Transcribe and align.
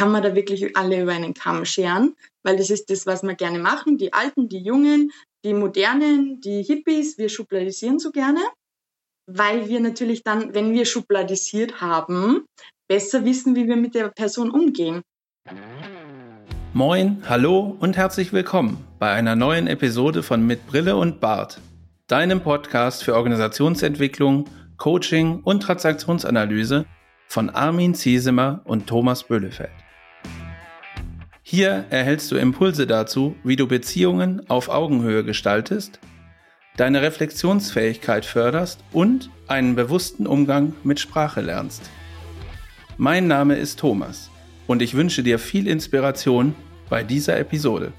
kann 0.00 0.12
man 0.12 0.22
da 0.22 0.34
wirklich 0.34 0.78
alle 0.78 1.02
über 1.02 1.12
einen 1.12 1.34
Kamm 1.34 1.66
scheren, 1.66 2.16
weil 2.42 2.56
das 2.56 2.70
ist 2.70 2.88
das, 2.88 3.04
was 3.04 3.22
wir 3.22 3.34
gerne 3.34 3.58
machen. 3.58 3.98
Die 3.98 4.14
Alten, 4.14 4.48
die 4.48 4.60
Jungen, 4.60 5.12
die 5.44 5.52
Modernen, 5.52 6.40
die 6.40 6.62
Hippies, 6.62 7.18
wir 7.18 7.28
schubladisieren 7.28 7.98
so 7.98 8.10
gerne, 8.10 8.40
weil 9.26 9.68
wir 9.68 9.78
natürlich 9.78 10.22
dann, 10.22 10.54
wenn 10.54 10.72
wir 10.72 10.86
schubladisiert 10.86 11.82
haben, 11.82 12.46
besser 12.88 13.26
wissen, 13.26 13.54
wie 13.56 13.68
wir 13.68 13.76
mit 13.76 13.94
der 13.94 14.08
Person 14.08 14.50
umgehen. 14.50 15.02
Moin, 16.72 17.22
hallo 17.28 17.76
und 17.78 17.98
herzlich 17.98 18.32
willkommen 18.32 18.82
bei 18.98 19.10
einer 19.10 19.36
neuen 19.36 19.66
Episode 19.66 20.22
von 20.22 20.46
Mit 20.46 20.66
Brille 20.66 20.96
und 20.96 21.20
Bart, 21.20 21.60
deinem 22.06 22.42
Podcast 22.42 23.04
für 23.04 23.16
Organisationsentwicklung, 23.16 24.48
Coaching 24.78 25.40
und 25.42 25.62
Transaktionsanalyse 25.62 26.86
von 27.28 27.50
Armin 27.50 27.94
Ziesemer 27.94 28.62
und 28.64 28.86
Thomas 28.86 29.24
Böhlefeld. 29.24 29.79
Hier 31.52 31.86
erhältst 31.90 32.30
du 32.30 32.36
Impulse 32.36 32.86
dazu, 32.86 33.34
wie 33.42 33.56
du 33.56 33.66
Beziehungen 33.66 34.48
auf 34.48 34.68
Augenhöhe 34.68 35.24
gestaltest, 35.24 35.98
deine 36.76 37.02
Reflexionsfähigkeit 37.02 38.24
förderst 38.24 38.84
und 38.92 39.30
einen 39.48 39.74
bewussten 39.74 40.28
Umgang 40.28 40.74
mit 40.84 41.00
Sprache 41.00 41.40
lernst. 41.40 41.90
Mein 42.98 43.26
Name 43.26 43.56
ist 43.56 43.80
Thomas 43.80 44.30
und 44.68 44.80
ich 44.80 44.94
wünsche 44.94 45.24
dir 45.24 45.40
viel 45.40 45.66
Inspiration 45.66 46.54
bei 46.88 47.02
dieser 47.02 47.36
Episode. 47.40 47.92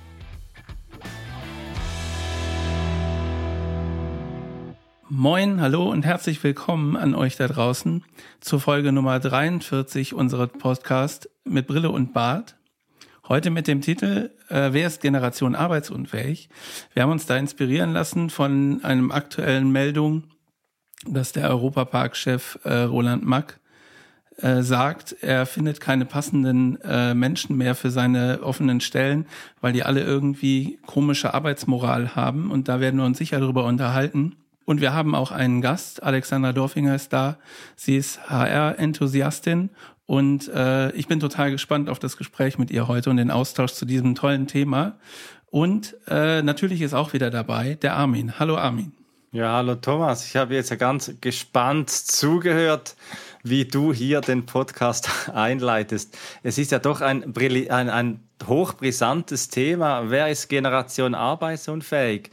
Moin, 5.10 5.60
hallo 5.60 5.92
und 5.92 6.06
herzlich 6.06 6.42
willkommen 6.42 6.96
an 6.96 7.14
euch 7.14 7.36
da 7.36 7.50
draußen 7.50 8.06
zur 8.40 8.62
Folge 8.62 8.94
Nummer 8.94 9.20
43 9.20 10.14
unseres 10.14 10.52
Podcasts 10.58 11.30
mit 11.44 11.68
Brille 11.68 11.90
und 11.90 12.14
Bart. 12.14 12.56
Heute 13.28 13.52
mit 13.52 13.68
dem 13.68 13.82
Titel 13.82 14.32
äh, 14.50 14.70
Wer 14.74 14.88
ist 14.88 15.02
Generation 15.02 15.54
arbeitsunfähig? 15.54 16.50
Wir 16.94 17.04
haben 17.04 17.12
uns 17.12 17.28
da 17.28 17.38
inspirieren 17.38 17.94
lassen 17.94 18.32
von 18.32 18.84
einem 18.84 19.12
aktuellen 19.12 19.72
Meldung, 19.72 20.24
dass 21.06 21.32
der 21.32 21.50
Europapark-Chef 21.50 22.60
äh, 22.64 22.74
Roland 22.82 23.24
Mack 23.24 23.60
äh, 24.38 24.64
sagt, 24.64 25.16
er 25.22 25.46
findet 25.46 25.80
keine 25.80 26.06
passenden 26.06 26.82
äh, 26.82 27.14
Menschen 27.14 27.58
mehr 27.58 27.76
für 27.76 27.92
seine 27.92 28.42
offenen 28.42 28.82
Stellen, 28.82 29.28
weil 29.62 29.74
die 29.74 29.84
alle 29.84 30.02
irgendwie 30.02 30.80
komische 30.88 31.36
Arbeitsmoral 31.36 32.16
haben. 32.16 32.50
Und 32.50 32.70
da 32.70 32.80
werden 32.80 33.00
wir 33.00 33.06
uns 33.06 33.20
sicher 33.20 33.40
darüber 33.40 33.66
unterhalten. 33.66 34.36
Und 34.66 34.82
wir 34.82 34.94
haben 34.94 35.14
auch 35.14 35.32
einen 35.32 35.62
Gast, 35.62 36.02
Alexandra 36.02 36.54
Dorfinger 36.54 36.96
ist 36.96 37.14
da. 37.14 37.38
Sie 37.76 37.98
ist 37.98 38.30
HR-Enthusiastin 38.30 39.70
und 40.12 40.50
äh, 40.50 40.92
ich 40.92 41.08
bin 41.08 41.22
total 41.22 41.52
gespannt 41.52 41.90
auf 41.90 41.98
das 41.98 42.18
Gespräch 42.18 42.58
mit 42.58 42.70
ihr 42.70 42.90
heute 42.90 43.10
und 43.10 43.16
den 43.16 43.32
Austausch 43.32 43.72
zu 43.72 43.86
diesem 43.86 44.14
tollen 44.14 44.46
Thema. 44.46 44.98
Und 45.50 45.96
äh, 46.06 46.42
natürlich 46.42 46.82
ist 46.82 46.94
auch 46.94 47.14
wieder 47.14 47.30
dabei 47.30 47.76
der 47.76 47.96
Armin. 47.96 48.38
Hallo 48.38 48.58
Armin. 48.58 48.92
Ja, 49.32 49.54
hallo 49.54 49.76
Thomas. 49.76 50.28
Ich 50.28 50.36
habe 50.36 50.54
jetzt 50.54 50.70
ja 50.70 50.76
ganz 50.76 51.14
gespannt 51.22 51.90
zugehört, 51.92 52.98
wie 53.44 53.64
du 53.64 53.94
hier 53.94 54.20
den 54.20 54.46
Podcast 54.46 55.10
einleitest. 55.34 56.18
Es 56.44 56.58
ist 56.58 56.72
ja 56.72 56.80
doch 56.80 57.00
ein, 57.00 57.34
ein, 57.70 57.90
ein 57.90 58.20
hochbrisantes 58.46 59.48
Thema. 59.48 60.10
Wer 60.10 60.28
ist 60.28 60.50
Generation 60.50 61.16
arbeitsunfähig? 61.16 62.32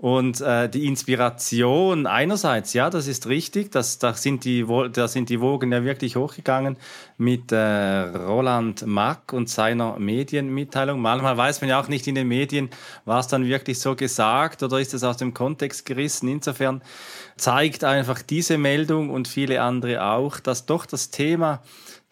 Und 0.00 0.40
äh, 0.40 0.68
die 0.68 0.86
Inspiration 0.86 2.06
einerseits, 2.06 2.72
ja, 2.72 2.88
das 2.88 3.08
ist 3.08 3.26
richtig, 3.26 3.72
das, 3.72 3.98
da, 3.98 4.14
sind 4.14 4.44
die, 4.44 4.64
da 4.92 5.08
sind 5.08 5.28
die 5.28 5.40
Wogen 5.40 5.72
ja 5.72 5.82
wirklich 5.82 6.14
hochgegangen 6.14 6.76
mit 7.16 7.50
äh, 7.50 7.56
Roland 7.56 8.86
Mack 8.86 9.32
und 9.32 9.48
seiner 9.50 9.98
Medienmitteilung. 9.98 11.00
Manchmal 11.00 11.36
weiß 11.36 11.62
man 11.62 11.70
ja 11.70 11.80
auch 11.80 11.88
nicht 11.88 12.06
in 12.06 12.14
den 12.14 12.28
Medien, 12.28 12.70
war 13.06 13.18
es 13.18 13.26
dann 13.26 13.44
wirklich 13.44 13.80
so 13.80 13.96
gesagt 13.96 14.62
oder 14.62 14.78
ist 14.78 14.94
es 14.94 15.02
aus 15.02 15.16
dem 15.16 15.34
Kontext 15.34 15.84
gerissen. 15.84 16.28
Insofern 16.28 16.80
zeigt 17.36 17.82
einfach 17.82 18.22
diese 18.22 18.56
Meldung 18.56 19.10
und 19.10 19.26
viele 19.26 19.62
andere 19.62 20.04
auch, 20.04 20.38
dass 20.38 20.64
doch 20.64 20.86
das 20.86 21.10
Thema 21.10 21.60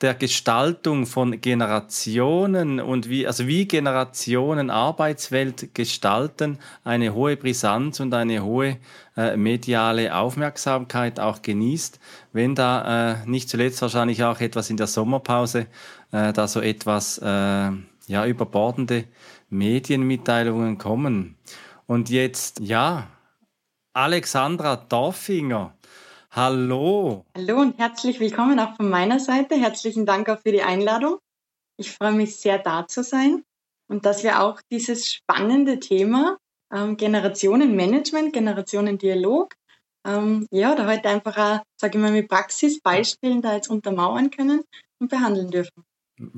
der 0.03 0.15
Gestaltung 0.15 1.07
von 1.07 1.41
Generationen 1.41 2.81
und 2.81 3.09
wie, 3.09 3.27
also 3.27 3.47
wie 3.47 3.67
Generationen 3.67 4.69
Arbeitswelt 4.69 5.75
gestalten, 5.75 6.59
eine 6.84 7.15
hohe 7.15 7.37
Brisanz 7.37 8.01
und 8.01 8.12
eine 8.12 8.45
hohe 8.45 8.77
äh, 9.17 9.37
mediale 9.39 10.15
Aufmerksamkeit 10.15 11.19
auch 11.19 11.41
genießt, 11.41 11.99
wenn 12.34 12.55
da 12.55 13.23
äh, 13.23 13.27
nicht 13.27 13.49
zuletzt 13.49 13.81
wahrscheinlich 13.81 14.23
auch 14.23 14.41
etwas 14.41 14.69
in 14.69 14.77
der 14.77 14.87
Sommerpause, 14.87 15.67
äh, 16.13 16.34
da 16.34 16.47
so 16.47 16.61
etwas 16.61 17.17
äh, 17.19 17.71
ja 18.07 18.27
überbordende 18.27 19.05
Medienmitteilungen 19.49 20.77
kommen. 20.77 21.37
Und 21.87 22.11
jetzt, 22.11 22.61
ja, 22.61 23.07
Alexandra 23.95 24.77
Dorfinger, 24.77 25.73
Hallo. 26.37 27.25
Hallo 27.35 27.63
und 27.63 27.79
herzlich 27.79 28.21
willkommen 28.21 28.61
auch 28.61 28.77
von 28.77 28.91
meiner 28.91 29.19
Seite. 29.19 29.55
Herzlichen 29.55 30.05
Dank 30.05 30.29
auch 30.29 30.39
für 30.39 30.53
die 30.53 30.63
Einladung. 30.63 31.17
Ich 31.79 31.91
freue 31.91 32.13
mich 32.13 32.37
sehr, 32.37 32.59
da 32.59 32.87
zu 32.87 33.03
sein 33.03 33.43
und 33.89 34.05
dass 34.05 34.23
wir 34.23 34.43
auch 34.43 34.61
dieses 34.71 35.11
spannende 35.11 35.81
Thema 35.81 36.37
ähm, 36.71 36.99
Generationenmanagement, 36.99 38.35
Generationendialog, 38.35 39.55
ähm, 40.07 40.47
ja, 40.51 40.75
da 40.75 40.87
heute 40.87 41.09
einfach, 41.09 41.39
auch, 41.39 41.63
sage 41.81 41.97
ich 41.97 42.03
mal, 42.03 42.13
mit 42.13 42.29
Praxisbeispielen 42.29 43.41
da 43.41 43.55
jetzt 43.55 43.71
untermauern 43.71 44.31
können 44.31 44.61
und 45.01 45.09
behandeln 45.09 45.51
dürfen. 45.51 45.85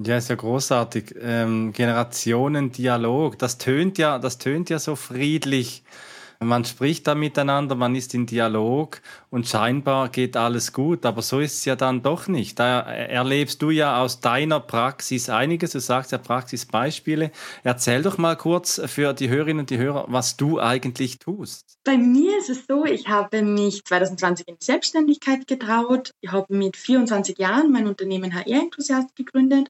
Ja, 0.04 0.16
ist 0.16 0.30
ja 0.30 0.36
großartig. 0.36 1.16
Ähm, 1.20 1.72
Generationendialog, 1.72 3.36
das 3.36 3.58
tönt 3.58 3.98
ja, 3.98 4.20
das 4.20 4.38
tönt 4.38 4.70
ja 4.70 4.78
so 4.78 4.94
friedlich. 4.94 5.82
Man 6.40 6.64
spricht 6.64 7.08
da 7.08 7.16
miteinander, 7.16 7.74
man 7.74 7.96
ist 7.96 8.14
in 8.14 8.24
Dialog 8.24 9.00
und 9.28 9.48
scheinbar 9.48 10.08
geht 10.08 10.36
alles 10.36 10.72
gut, 10.72 11.04
aber 11.04 11.20
so 11.20 11.40
ist 11.40 11.54
es 11.54 11.64
ja 11.64 11.74
dann 11.74 12.00
doch 12.02 12.28
nicht. 12.28 12.60
Da 12.60 12.80
erlebst 12.82 13.60
du 13.60 13.70
ja 13.70 14.00
aus 14.00 14.20
deiner 14.20 14.60
Praxis 14.60 15.30
einiges, 15.30 15.72
du 15.72 15.80
sagst 15.80 16.12
ja 16.12 16.18
Praxisbeispiele. 16.18 17.32
Erzähl 17.64 18.02
doch 18.02 18.18
mal 18.18 18.36
kurz 18.36 18.80
für 18.86 19.14
die 19.14 19.28
Hörerinnen 19.28 19.60
und 19.60 19.70
die 19.70 19.78
Hörer, 19.78 20.04
was 20.08 20.36
du 20.36 20.60
eigentlich 20.60 21.18
tust. 21.18 21.76
Bei 21.82 21.98
mir 21.98 22.38
ist 22.38 22.50
es 22.50 22.66
so, 22.68 22.84
ich 22.84 23.08
habe 23.08 23.42
mich 23.42 23.84
2020 23.84 24.46
in 24.46 24.56
die 24.60 24.64
Selbstständigkeit 24.64 25.48
getraut. 25.48 26.12
Ich 26.20 26.30
habe 26.30 26.54
mit 26.54 26.76
24 26.76 27.36
Jahren 27.36 27.72
mein 27.72 27.88
Unternehmen 27.88 28.32
HR 28.32 28.62
Enthusiast 28.62 29.16
gegründet 29.16 29.68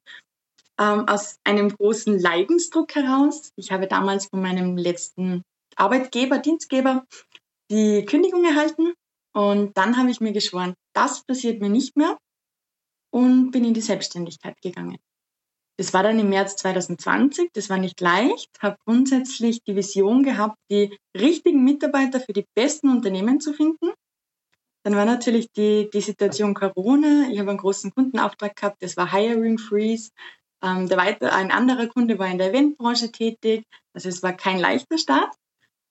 ähm, 0.79 1.09
aus 1.09 1.39
einem 1.45 1.71
großen 1.71 2.19
Leidensdruck 2.19 2.95
heraus. 2.95 3.53
Ich 3.57 3.73
habe 3.73 3.87
damals 3.87 4.27
von 4.27 4.41
meinem 4.41 4.77
letzten 4.77 5.43
Arbeitgeber, 5.79 6.39
Dienstgeber 6.39 7.07
die 7.71 8.05
Kündigung 8.05 8.45
erhalten. 8.45 8.95
Und 9.33 9.77
dann 9.77 9.97
habe 9.97 10.11
ich 10.11 10.21
mir 10.21 10.33
geschworen, 10.33 10.75
das 10.95 11.25
passiert 11.25 11.61
mir 11.61 11.69
nicht 11.69 11.97
mehr 11.97 12.19
und 13.11 13.51
bin 13.51 13.65
in 13.65 13.75
die 13.75 13.81
Selbstständigkeit 13.81 14.61
gegangen. 14.61 14.99
Das 15.79 15.95
war 15.95 16.03
dann 16.03 16.19
im 16.19 16.29
März 16.29 16.57
2020, 16.57 17.51
das 17.53 17.71
war 17.71 17.79
nicht 17.79 18.01
leicht, 18.01 18.51
habe 18.61 18.77
grundsätzlich 18.85 19.63
die 19.63 19.77
Vision 19.77 20.25
gehabt, 20.25 20.57
die 20.73 20.99
richtigen 21.17 21.63
Mitarbeiter 21.63 22.19
für 22.19 22.33
die 22.33 22.47
besten 22.57 22.89
Unternehmen 22.89 23.41
zu 23.41 23.53
finden. 23.53 23.93
Dann 24.83 24.97
war 24.97 25.05
natürlich 25.05 25.53
die, 25.53 25.89
die 25.93 26.01
Situation 26.01 26.55
Corona. 26.55 27.29
Ich 27.31 27.39
habe 27.39 27.51
einen 27.51 27.59
großen 27.59 27.93
Kundenauftrag 27.95 28.57
gehabt, 28.57 28.83
das 28.83 28.97
war 28.97 29.13
Hiring 29.13 29.59
Freeze. 29.59 30.11
Ähm, 30.65 30.89
der 30.89 30.97
weiter, 30.97 31.33
ein 31.33 31.53
anderer 31.53 31.87
Kunde 31.87 32.19
war 32.19 32.27
in 32.27 32.39
der 32.39 32.49
Eventbranche 32.49 33.13
tätig. 33.13 33.65
Also 33.93 34.09
es 34.09 34.23
war 34.25 34.33
kein 34.33 34.59
leichter 34.59 34.99
Start. 34.99 35.33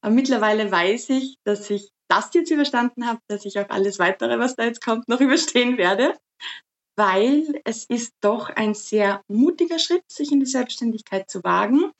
Aber 0.07 0.16
mittlerweile 0.16 0.72
weiß 0.72 1.09
ich, 1.09 1.38
dass 1.44 1.69
ich 1.69 1.91
das 2.07 2.34
jetzt 2.34 2.50
überstanden 2.50 3.06
habe, 3.06 3.19
dass 3.28 3.44
ich 3.44 3.59
auch 3.59 3.69
alles 3.69 4.00
weitere, 4.00 4.40
was 4.40 4.56
da 4.56 4.63
jetzt 4.63 4.81
kommt, 4.81 5.09
noch 5.09 5.19
überstehen 5.19 5.78
werde. 5.78 6.18
Weil 6.95 7.59
es 7.66 7.84
ist 7.84 8.13
doch 8.22 8.50
ein 8.50 8.73
sehr 8.73 9.22
mutiger 9.28 9.79
Schritt, 9.79 10.09
sich 10.09 10.31
in 10.31 10.40
die 10.40 10.46
Selbstständigkeit 10.46 11.29
zu 11.29 11.43
wagen. 11.43 11.91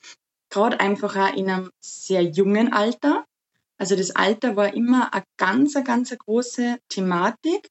Gerade 0.50 0.80
einfach 0.80 1.18
auch 1.18 1.36
in 1.36 1.50
einem 1.50 1.70
sehr 1.82 2.22
jungen 2.22 2.72
Alter. 2.72 3.26
Also 3.78 3.98
das 3.98 4.16
Alter 4.16 4.56
war 4.56 4.74
immer 4.74 5.14
eine 5.14 5.26
ganz, 5.36 5.74
ganz 5.84 6.18
große 6.18 6.78
Thematik, 6.88 7.68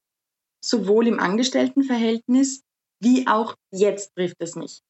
sowohl 0.63 1.07
im 1.07 1.19
Angestelltenverhältnis 1.19 2.61
wie 3.01 3.27
auch 3.27 3.55
jetzt 3.71 4.15
trifft 4.15 4.37
es 4.41 4.55
mich. 4.55 4.83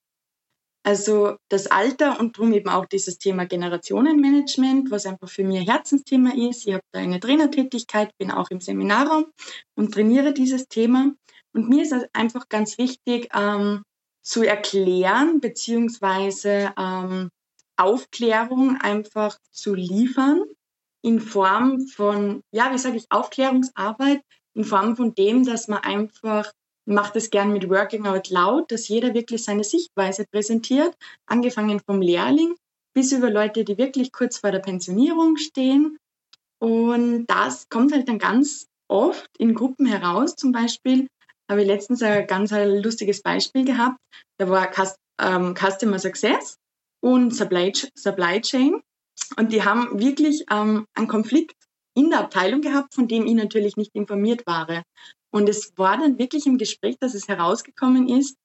Also 0.87 1.37
das 1.49 1.67
Alter 1.67 2.21
und 2.21 2.39
darum 2.39 2.53
eben 2.53 2.69
auch 2.69 2.87
dieses 2.87 3.19
Thema 3.19 3.45
Generationenmanagement, 3.45 4.89
was 4.93 5.05
einfach 5.05 5.29
für 5.29 5.43
mich 5.43 5.59
ein 5.59 5.67
Herzensthema 5.67 6.31
ist. 6.49 6.65
Ich 6.65 6.75
habe 6.75 6.85
da 6.93 7.01
eine 7.01 7.19
Trainertätigkeit, 7.19 8.17
bin 8.19 8.31
auch 8.31 8.51
im 8.51 8.61
Seminarraum 8.61 9.27
und 9.75 9.93
trainiere 9.93 10.33
dieses 10.33 10.69
Thema. 10.69 11.13
Und 11.53 11.69
mir 11.69 11.83
ist 11.83 11.93
es 11.93 12.05
einfach 12.13 12.49
ganz 12.49 12.79
wichtig 12.79 13.31
ähm, 13.35 13.83
zu 14.23 14.45
erklären 14.45 15.41
beziehungsweise 15.41 16.73
ähm, 16.79 17.31
Aufklärung 17.77 18.77
einfach 18.81 19.37
zu 19.51 19.75
liefern 19.75 20.45
in 21.03 21.19
Form 21.19 21.81
von, 21.89 22.43
ja, 22.53 22.73
wie 22.73 22.79
sage 22.79 22.97
ich, 22.97 23.07
Aufklärungsarbeit, 23.11 24.21
in 24.55 24.63
Form 24.63 24.95
von 24.95 25.17
dem, 25.17 25.45
dass 25.45 25.67
man 25.67 25.81
einfach 25.81 26.53
mache 26.87 27.15
das 27.15 27.31
gern 27.31 27.53
mit 27.53 27.69
Working 27.69 28.07
Out 28.07 28.31
Loud, 28.31 28.71
dass 28.71 28.89
jeder 28.89 29.15
wirklich 29.15 29.45
seine 29.45 29.65
Sichtweise 29.65 30.25
präsentiert, 30.31 30.95
angefangen 31.27 31.81
vom 31.81 32.01
Lehrling 32.01 32.55
bis 32.95 33.13
über 33.13 33.31
Leute, 33.31 33.65
die 33.65 33.77
wirklich 33.77 34.13
kurz 34.13 34.39
vor 34.39 34.53
der 34.53 34.61
Pensionierung 34.61 35.37
stehen. 35.37 35.99
Und 36.59 37.27
das 37.27 37.69
kommt 37.69 37.93
halt 37.93 38.09
dann 38.09 38.19
ganz 38.19 38.69
oft 38.89 39.29
in 39.39 39.55
Gruppen 39.55 39.87
heraus. 39.87 40.35
Zum 40.37 40.53
Beispiel 40.53 41.09
habe 41.51 41.63
ich 41.63 41.67
letztens 41.67 42.03
ein 42.03 42.27
ganz 42.27 42.53
lustiges 42.53 43.23
Beispiel 43.23 43.65
gehabt. 43.65 43.99
Da 44.39 44.49
war 44.49 44.71
ähm, 45.21 45.55
Customer 45.55 45.99
Success 45.99 46.57
und 47.01 47.35
Supply, 47.35 47.73
Supply 47.95 48.41
Chain. 48.41 48.81
Und 49.37 49.53
die 49.53 49.65
haben 49.65 50.01
wirklich 50.01 50.45
ähm, 50.51 50.87
einen 50.95 51.09
Konflikt 51.09 51.57
in 51.95 52.11
der 52.11 52.21
Abteilung 52.21 52.61
gehabt, 52.61 52.95
von 52.95 53.09
dem 53.09 53.27
ich 53.27 53.35
natürlich 53.35 53.77
nicht 53.77 53.95
informiert 53.95 54.47
war. 54.47 54.83
Und 55.37 55.51
es 55.51 55.77
war 55.77 55.99
dann 55.99 56.19
wirklich 56.19 56.47
im 56.47 56.57
Gespräch, 56.57 56.97
dass 56.99 57.13
es 57.13 57.29
herausgekommen 57.29 58.09
ist, 58.09 58.39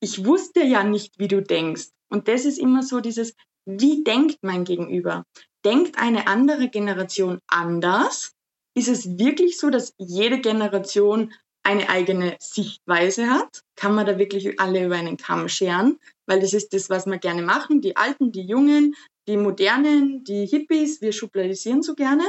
ich 0.00 0.24
wusste 0.24 0.62
ja 0.62 0.82
nicht, 0.82 1.18
wie 1.18 1.28
du 1.28 1.42
denkst. 1.42 1.88
Und 2.08 2.26
das 2.26 2.46
ist 2.46 2.58
immer 2.58 2.82
so 2.82 3.00
dieses, 3.00 3.34
wie 3.66 4.02
denkt 4.02 4.38
mein 4.40 4.64
Gegenüber? 4.64 5.24
Denkt 5.62 5.98
eine 5.98 6.26
andere 6.26 6.70
Generation 6.70 7.38
anders? 7.48 8.32
Ist 8.74 8.88
es 8.88 9.18
wirklich 9.18 9.58
so, 9.58 9.68
dass 9.68 9.92
jede 9.98 10.40
Generation 10.40 11.34
eine 11.64 11.90
eigene 11.90 12.38
Sichtweise 12.40 13.28
hat? 13.28 13.60
Kann 13.76 13.94
man 13.94 14.06
da 14.06 14.16
wirklich 14.16 14.58
alle 14.58 14.86
über 14.86 14.96
einen 14.96 15.18
Kamm 15.18 15.50
scheren? 15.50 15.98
Weil 16.26 16.40
das 16.40 16.54
ist 16.54 16.72
das, 16.72 16.88
was 16.88 17.04
wir 17.04 17.18
gerne 17.18 17.42
machen. 17.42 17.82
Die 17.82 17.98
Alten, 17.98 18.32
die 18.32 18.46
Jungen, 18.46 18.94
die 19.26 19.36
Modernen, 19.36 20.24
die 20.24 20.46
Hippies, 20.46 21.02
wir 21.02 21.12
schubladisieren 21.12 21.82
so 21.82 21.94
gerne 21.94 22.24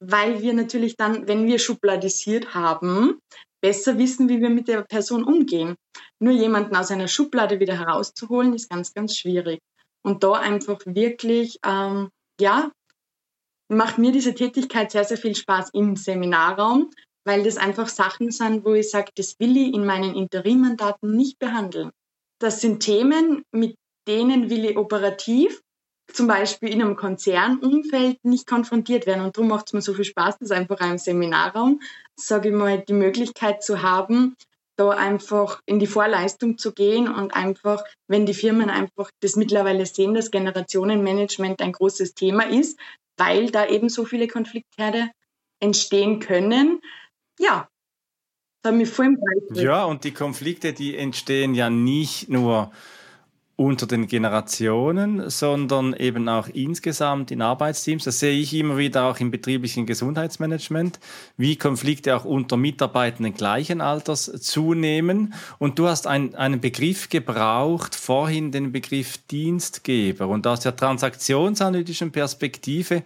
weil 0.00 0.42
wir 0.42 0.52
natürlich 0.52 0.96
dann, 0.96 1.26
wenn 1.26 1.46
wir 1.46 1.58
schubladisiert 1.58 2.54
haben, 2.54 3.20
besser 3.60 3.98
wissen, 3.98 4.28
wie 4.28 4.40
wir 4.40 4.50
mit 4.50 4.68
der 4.68 4.82
Person 4.82 5.24
umgehen. 5.24 5.74
Nur 6.20 6.32
jemanden 6.32 6.76
aus 6.76 6.90
einer 6.90 7.08
Schublade 7.08 7.60
wieder 7.60 7.78
herauszuholen, 7.78 8.54
ist 8.54 8.70
ganz, 8.70 8.94
ganz 8.94 9.16
schwierig. 9.16 9.60
Und 10.04 10.22
da 10.22 10.32
einfach 10.32 10.80
wirklich, 10.84 11.58
ähm, 11.66 12.10
ja, 12.40 12.70
macht 13.68 13.98
mir 13.98 14.12
diese 14.12 14.34
Tätigkeit 14.34 14.90
sehr, 14.90 15.04
sehr 15.04 15.18
viel 15.18 15.34
Spaß 15.34 15.70
im 15.72 15.96
Seminarraum, 15.96 16.90
weil 17.26 17.42
das 17.42 17.56
einfach 17.56 17.88
Sachen 17.88 18.30
sind, 18.30 18.64
wo 18.64 18.74
ich 18.74 18.90
sage, 18.90 19.10
das 19.16 19.34
will 19.38 19.56
ich 19.56 19.74
in 19.74 19.84
meinen 19.84 20.14
Interimmandaten 20.14 21.14
nicht 21.14 21.38
behandeln. 21.38 21.90
Das 22.40 22.60
sind 22.60 22.80
Themen, 22.80 23.42
mit 23.52 23.76
denen 24.06 24.48
will 24.48 24.64
ich 24.64 24.78
operativ 24.78 25.60
zum 26.12 26.26
Beispiel 26.26 26.70
in 26.70 26.82
einem 26.82 26.96
Konzernumfeld 26.96 28.24
nicht 28.24 28.46
konfrontiert 28.46 29.06
werden. 29.06 29.24
Und 29.24 29.36
darum 29.36 29.48
macht 29.48 29.68
es 29.68 29.72
mir 29.72 29.82
so 29.82 29.94
viel 29.94 30.04
Spaß, 30.04 30.38
das 30.38 30.50
einfach 30.50 30.80
im 30.80 30.98
Seminarraum, 30.98 31.80
sage 32.16 32.48
ich 32.48 32.54
mal, 32.54 32.78
die 32.78 32.94
Möglichkeit 32.94 33.62
zu 33.62 33.82
haben, 33.82 34.36
da 34.76 34.90
einfach 34.90 35.60
in 35.66 35.78
die 35.78 35.86
Vorleistung 35.86 36.56
zu 36.56 36.72
gehen 36.72 37.08
und 37.12 37.34
einfach, 37.34 37.84
wenn 38.06 38.26
die 38.26 38.34
Firmen 38.34 38.70
einfach 38.70 39.10
das 39.20 39.36
mittlerweile 39.36 39.84
sehen, 39.86 40.14
dass 40.14 40.30
Generationenmanagement 40.30 41.60
ein 41.60 41.72
großes 41.72 42.14
Thema 42.14 42.48
ist, 42.48 42.78
weil 43.16 43.50
da 43.50 43.66
eben 43.66 43.88
so 43.88 44.04
viele 44.04 44.28
Konfliktherde 44.28 45.10
entstehen 45.60 46.20
können. 46.20 46.80
Ja, 47.40 47.68
da 48.62 48.70
habe 48.70 48.82
ich 48.82 48.88
voll 48.88 49.06
im 49.06 49.18
Ja, 49.54 49.84
und 49.84 50.04
die 50.04 50.12
Konflikte, 50.12 50.72
die 50.72 50.96
entstehen 50.96 51.54
ja 51.54 51.70
nicht 51.70 52.28
nur 52.28 52.70
unter 53.58 53.88
den 53.88 54.06
Generationen, 54.06 55.30
sondern 55.30 55.92
eben 55.92 56.28
auch 56.28 56.46
insgesamt 56.46 57.32
in 57.32 57.42
Arbeitsteams. 57.42 58.04
Das 58.04 58.20
sehe 58.20 58.38
ich 58.38 58.54
immer 58.54 58.78
wieder 58.78 59.06
auch 59.06 59.18
im 59.18 59.32
betrieblichen 59.32 59.84
Gesundheitsmanagement, 59.84 61.00
wie 61.36 61.56
Konflikte 61.56 62.16
auch 62.16 62.24
unter 62.24 62.56
Mitarbeitenden 62.56 63.34
gleichen 63.34 63.80
Alters 63.80 64.30
zunehmen. 64.40 65.34
Und 65.58 65.80
du 65.80 65.88
hast 65.88 66.06
ein, 66.06 66.36
einen 66.36 66.60
Begriff 66.60 67.08
gebraucht, 67.08 67.96
vorhin 67.96 68.52
den 68.52 68.70
Begriff 68.70 69.18
Dienstgeber. 69.26 70.28
Und 70.28 70.46
aus 70.46 70.60
der 70.60 70.76
transaktionsanalytischen 70.76 72.12
Perspektive 72.12 73.02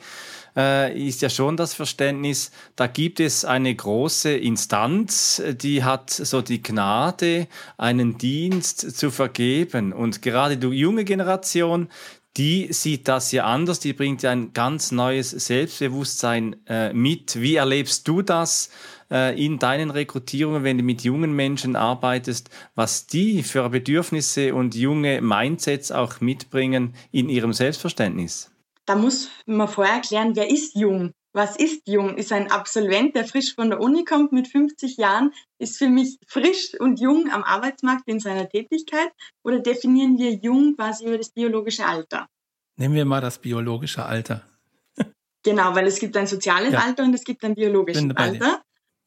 äh, 0.56 1.08
ist 1.08 1.22
ja 1.22 1.30
schon 1.30 1.56
das 1.56 1.74
Verständnis, 1.74 2.50
da 2.76 2.86
gibt 2.86 3.20
es 3.20 3.44
eine 3.44 3.74
große 3.74 4.32
Instanz, 4.32 5.42
die 5.60 5.84
hat 5.84 6.10
so 6.10 6.42
die 6.42 6.62
Gnade, 6.62 7.48
einen 7.78 8.18
Dienst 8.18 8.96
zu 8.96 9.10
vergeben. 9.10 9.92
Und 9.92 10.22
gerade 10.22 10.56
die 10.56 10.68
junge 10.68 11.04
Generation, 11.04 11.88
die 12.36 12.72
sieht 12.72 13.08
das 13.08 13.30
ja 13.32 13.44
anders, 13.44 13.78
die 13.78 13.92
bringt 13.92 14.22
ja 14.22 14.30
ein 14.30 14.52
ganz 14.54 14.90
neues 14.90 15.30
Selbstbewusstsein 15.30 16.56
äh, 16.66 16.92
mit. 16.92 17.40
Wie 17.40 17.56
erlebst 17.56 18.08
du 18.08 18.22
das 18.22 18.70
äh, 19.10 19.38
in 19.44 19.58
deinen 19.58 19.90
Rekrutierungen, 19.90 20.64
wenn 20.64 20.78
du 20.78 20.84
mit 20.84 21.02
jungen 21.02 21.32
Menschen 21.32 21.76
arbeitest, 21.76 22.48
was 22.74 23.06
die 23.06 23.42
für 23.42 23.68
Bedürfnisse 23.68 24.54
und 24.54 24.74
junge 24.74 25.20
Mindsets 25.20 25.92
auch 25.92 26.20
mitbringen 26.20 26.94
in 27.10 27.28
ihrem 27.28 27.52
Selbstverständnis? 27.52 28.51
Da 28.86 28.96
muss 28.96 29.30
man 29.46 29.68
vorher 29.68 29.94
erklären, 29.94 30.34
wer 30.34 30.50
ist 30.50 30.74
jung? 30.74 31.12
Was 31.32 31.56
ist 31.56 31.88
jung? 31.88 32.16
Ist 32.18 32.32
ein 32.32 32.50
Absolvent, 32.50 33.16
der 33.16 33.24
frisch 33.24 33.54
von 33.54 33.70
der 33.70 33.80
Uni 33.80 34.04
kommt 34.04 34.32
mit 34.32 34.48
50 34.48 34.98
Jahren, 34.98 35.32
ist 35.58 35.78
für 35.78 35.88
mich 35.88 36.18
frisch 36.26 36.78
und 36.78 37.00
jung 37.00 37.30
am 37.30 37.42
Arbeitsmarkt 37.42 38.06
in 38.06 38.20
seiner 38.20 38.48
Tätigkeit? 38.48 39.10
Oder 39.42 39.60
definieren 39.60 40.18
wir 40.18 40.32
jung 40.32 40.76
quasi 40.76 41.06
über 41.06 41.16
das 41.16 41.30
biologische 41.30 41.86
Alter? 41.86 42.28
Nehmen 42.76 42.94
wir 42.94 43.06
mal 43.06 43.20
das 43.20 43.38
biologische 43.38 44.04
Alter. 44.04 44.42
genau, 45.42 45.74
weil 45.74 45.86
es 45.86 45.98
gibt 45.98 46.16
ein 46.16 46.26
soziales 46.26 46.72
ja. 46.72 46.80
Alter 46.80 47.04
und 47.04 47.14
es 47.14 47.24
gibt 47.24 47.42
ein 47.44 47.54
biologisches 47.54 48.04
Alter. 48.14 48.62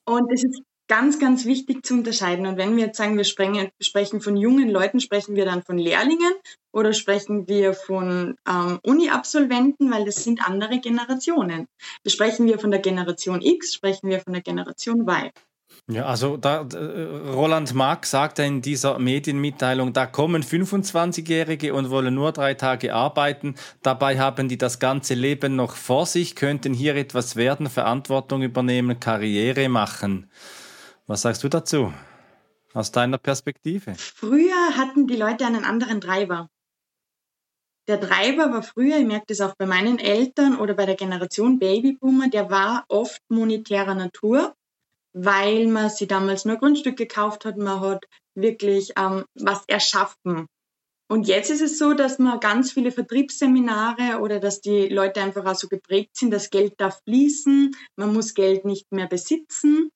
Und 0.06 0.31
es 0.31 0.44
ist 0.44 0.62
ganz, 0.88 1.20
ganz 1.20 1.46
wichtig 1.46 1.86
zu 1.86 1.96
unterscheiden. 1.96 2.46
Und 2.46 2.58
wenn 2.58 2.76
wir 2.76 2.88
jetzt 2.88 2.98
sagen, 2.98 3.18
wir 3.18 3.24
sprechen 3.24 4.22
von 4.22 4.38
jungen 4.38 4.70
Leuten, 4.70 5.00
sprechen 5.00 5.36
wir 5.36 5.46
dann 5.46 5.64
von 5.64 5.78
Lehrlingen 5.78 6.34
oder 6.72 6.94
sprechen 6.94 7.48
wir 7.48 7.74
von 7.74 8.36
ähm, 8.48 8.80
Uni-Absolventen, 8.84 9.92
weil 9.92 10.06
das 10.06 10.24
sind 10.24 10.46
andere 10.48 10.80
Generationen. 10.80 11.68
Sprechen 12.06 12.46
wir 12.48 12.60
von 12.60 12.72
der 12.72 12.82
Generation 12.82 13.42
X, 13.42 13.74
sprechen 13.74 14.10
wir 14.10 14.20
von 14.20 14.34
der 14.34 14.42
Generation 14.42 15.02
Y. 15.02 15.32
Ja, 15.88 16.06
also 16.06 16.38
da, 16.38 16.62
Roland 16.62 17.74
Mack 17.76 18.06
sagt 18.06 18.40
in 18.40 18.62
dieser 18.62 18.98
Medienmitteilung, 18.98 19.94
da 19.94 20.08
kommen 20.08 20.42
25-Jährige 20.42 21.74
und 21.74 21.90
wollen 21.92 22.16
nur 22.16 22.32
drei 22.32 22.56
Tage 22.56 22.94
arbeiten. 22.94 23.56
Dabei 23.84 24.18
haben 24.18 24.50
die 24.50 24.58
das 24.58 24.80
ganze 24.80 25.14
Leben 25.14 25.56
noch 25.56 25.76
vor 25.76 26.06
sich, 26.06 26.36
könnten 26.36 26.74
hier 26.74 26.96
etwas 26.96 27.36
werden, 27.36 27.70
Verantwortung 27.70 28.42
übernehmen, 28.42 29.00
Karriere 29.00 29.70
machen. 29.70 30.28
Was 31.07 31.22
sagst 31.22 31.44
du 31.44 31.50
dazu? 31.50 31.94
Aus 32.74 32.92
deiner 32.92 33.19
Perspektive? 33.19 33.94
Früher 33.96 34.75
hatten 34.75 35.06
die 35.06 35.16
Leute 35.16 35.46
einen 35.46 35.63
anderen 35.63 36.02
Treiber. 36.02 36.50
Der 37.88 38.02
Treiber 38.02 38.51
war 38.51 38.63
früher, 38.63 38.98
ich 38.98 39.06
merke 39.06 39.27
das 39.27 39.41
auch 39.41 39.53
bei 39.56 39.68
meinen 39.68 40.00
Eltern 40.00 40.60
oder 40.60 40.74
bei 40.74 40.88
der 40.88 40.96
Generation 40.96 41.60
Babyboomer, 41.60 42.29
der 42.29 42.50
war 42.50 42.86
oft 42.88 43.22
monetärer 43.29 43.94
Natur, 43.94 44.56
weil 45.13 45.68
man 45.68 45.91
sie 45.91 46.08
damals 46.08 46.46
nur 46.46 46.58
Grundstück 46.58 46.98
gekauft 46.98 47.46
hat, 47.46 47.58
man 47.58 47.82
hat 47.82 48.06
wirklich 48.34 48.94
ähm, 48.98 49.25
was 49.36 49.63
erschaffen. 49.68 50.48
Und 51.08 51.27
jetzt 51.27 51.51
ist 51.51 51.62
es 51.62 51.77
so, 51.77 51.94
dass 51.94 52.18
man 52.18 52.39
ganz 52.39 52.72
viele 52.72 52.91
Vertriebsseminare 52.91 54.20
oder 54.22 54.39
dass 54.39 54.60
die 54.60 54.88
Leute 54.88 55.22
einfach 55.22 55.46
auch 55.46 55.56
so 55.56 55.68
geprägt 55.68 56.18
sind, 56.18 56.32
dass 56.32 56.50
Geld 56.50 56.74
darf 56.82 57.00
fließen, 57.03 57.75
man 57.96 58.12
muss 58.12 58.34
Geld 58.34 58.65
nicht 58.65 58.91
mehr 58.91 59.08
besitzen. 59.08 59.91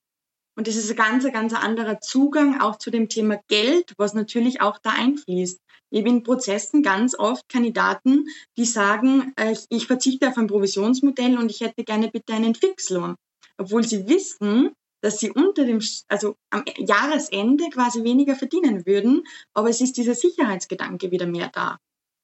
Und 0.60 0.68
das 0.68 0.76
ist 0.76 0.90
ein 0.90 0.98
ganz, 0.98 1.24
ganz 1.32 1.54
anderer 1.54 2.02
Zugang 2.02 2.60
auch 2.60 2.78
zu 2.78 2.92
dem 2.92 3.08
Thema 3.08 3.40
Geld, 3.48 3.94
was 3.96 4.14
natürlich 4.14 4.60
auch 4.60 4.78
da 4.78 4.90
einfließt. 4.90 5.58
Habe 5.96 6.10
in 6.10 6.22
Prozessen 6.22 6.84
ganz 6.84 7.18
oft 7.18 7.48
Kandidaten, 7.48 8.26
die 8.58 8.66
sagen, 8.66 9.32
äh, 9.38 9.56
ich 9.70 9.88
verzichte 9.88 10.28
auf 10.28 10.38
ein 10.38 10.48
Provisionsmodell 10.48 11.38
und 11.38 11.50
ich 11.50 11.62
hätte 11.62 11.86
gerne 11.86 12.10
bitte 12.10 12.34
einen 12.34 12.56
Fixlohn. 12.56 13.16
Obwohl 13.58 13.86
sie 13.86 14.10
wissen, 14.10 14.74
dass 15.02 15.20
sie 15.20 15.32
unter 15.32 15.64
dem, 15.64 15.80
also 16.10 16.36
am 16.50 16.66
Jahresende 16.76 17.70
quasi 17.70 18.04
weniger 18.04 18.36
verdienen 18.36 18.86
würden, 18.86 19.24
aber 19.54 19.70
es 19.70 19.80
ist 19.80 19.96
dieser 19.96 20.14
Sicherheitsgedanke 20.14 21.10
wieder 21.10 21.26
mehr 21.26 21.50
da. 21.54 21.78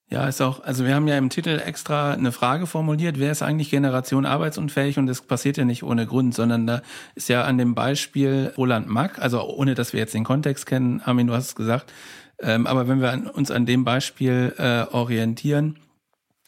Ja, 0.08 0.28
ist 0.28 0.40
auch, 0.40 0.64
also 0.64 0.86
wir 0.86 0.94
haben 0.94 1.08
ja 1.08 1.18
im 1.18 1.32
Titel 1.32 1.60
extra 1.66 2.14
eine 2.14 2.32
Frage 2.32 2.68
formuliert, 2.68 3.20
wer 3.20 3.32
ist 3.32 3.42
eigentlich 3.42 3.72
Generation 3.72 4.28
arbeitsunfähig 4.28 5.00
und 5.00 5.08
das 5.08 5.24
passiert 5.24 5.58
ja 5.58 5.66
nicht 5.66 5.82
ohne 5.82 6.06
Grund, 6.06 6.36
sondern 6.36 6.68
da 6.68 6.84
ist 7.16 7.28
ja 7.28 7.44
an 7.44 7.58
dem 7.58 7.74
Beispiel 7.74 8.54
Roland 8.56 8.88
Mack, 8.88 9.18
also 9.20 9.44
ohne 9.44 9.74
dass 9.74 9.94
wir 9.94 10.00
jetzt 10.00 10.14
den 10.14 10.24
Kontext 10.24 10.68
kennen, 10.68 11.02
Armin, 11.04 11.26
du 11.26 11.34
hast 11.34 11.48
es 11.48 11.56
gesagt, 11.56 11.92
ähm, 12.40 12.68
aber 12.68 12.88
wenn 12.88 13.02
wir 13.02 13.12
an, 13.12 13.28
uns 13.28 13.50
an 13.50 13.66
dem 13.66 13.84
Beispiel 13.84 14.54
äh, 14.60 14.84
orientieren, 14.94 15.80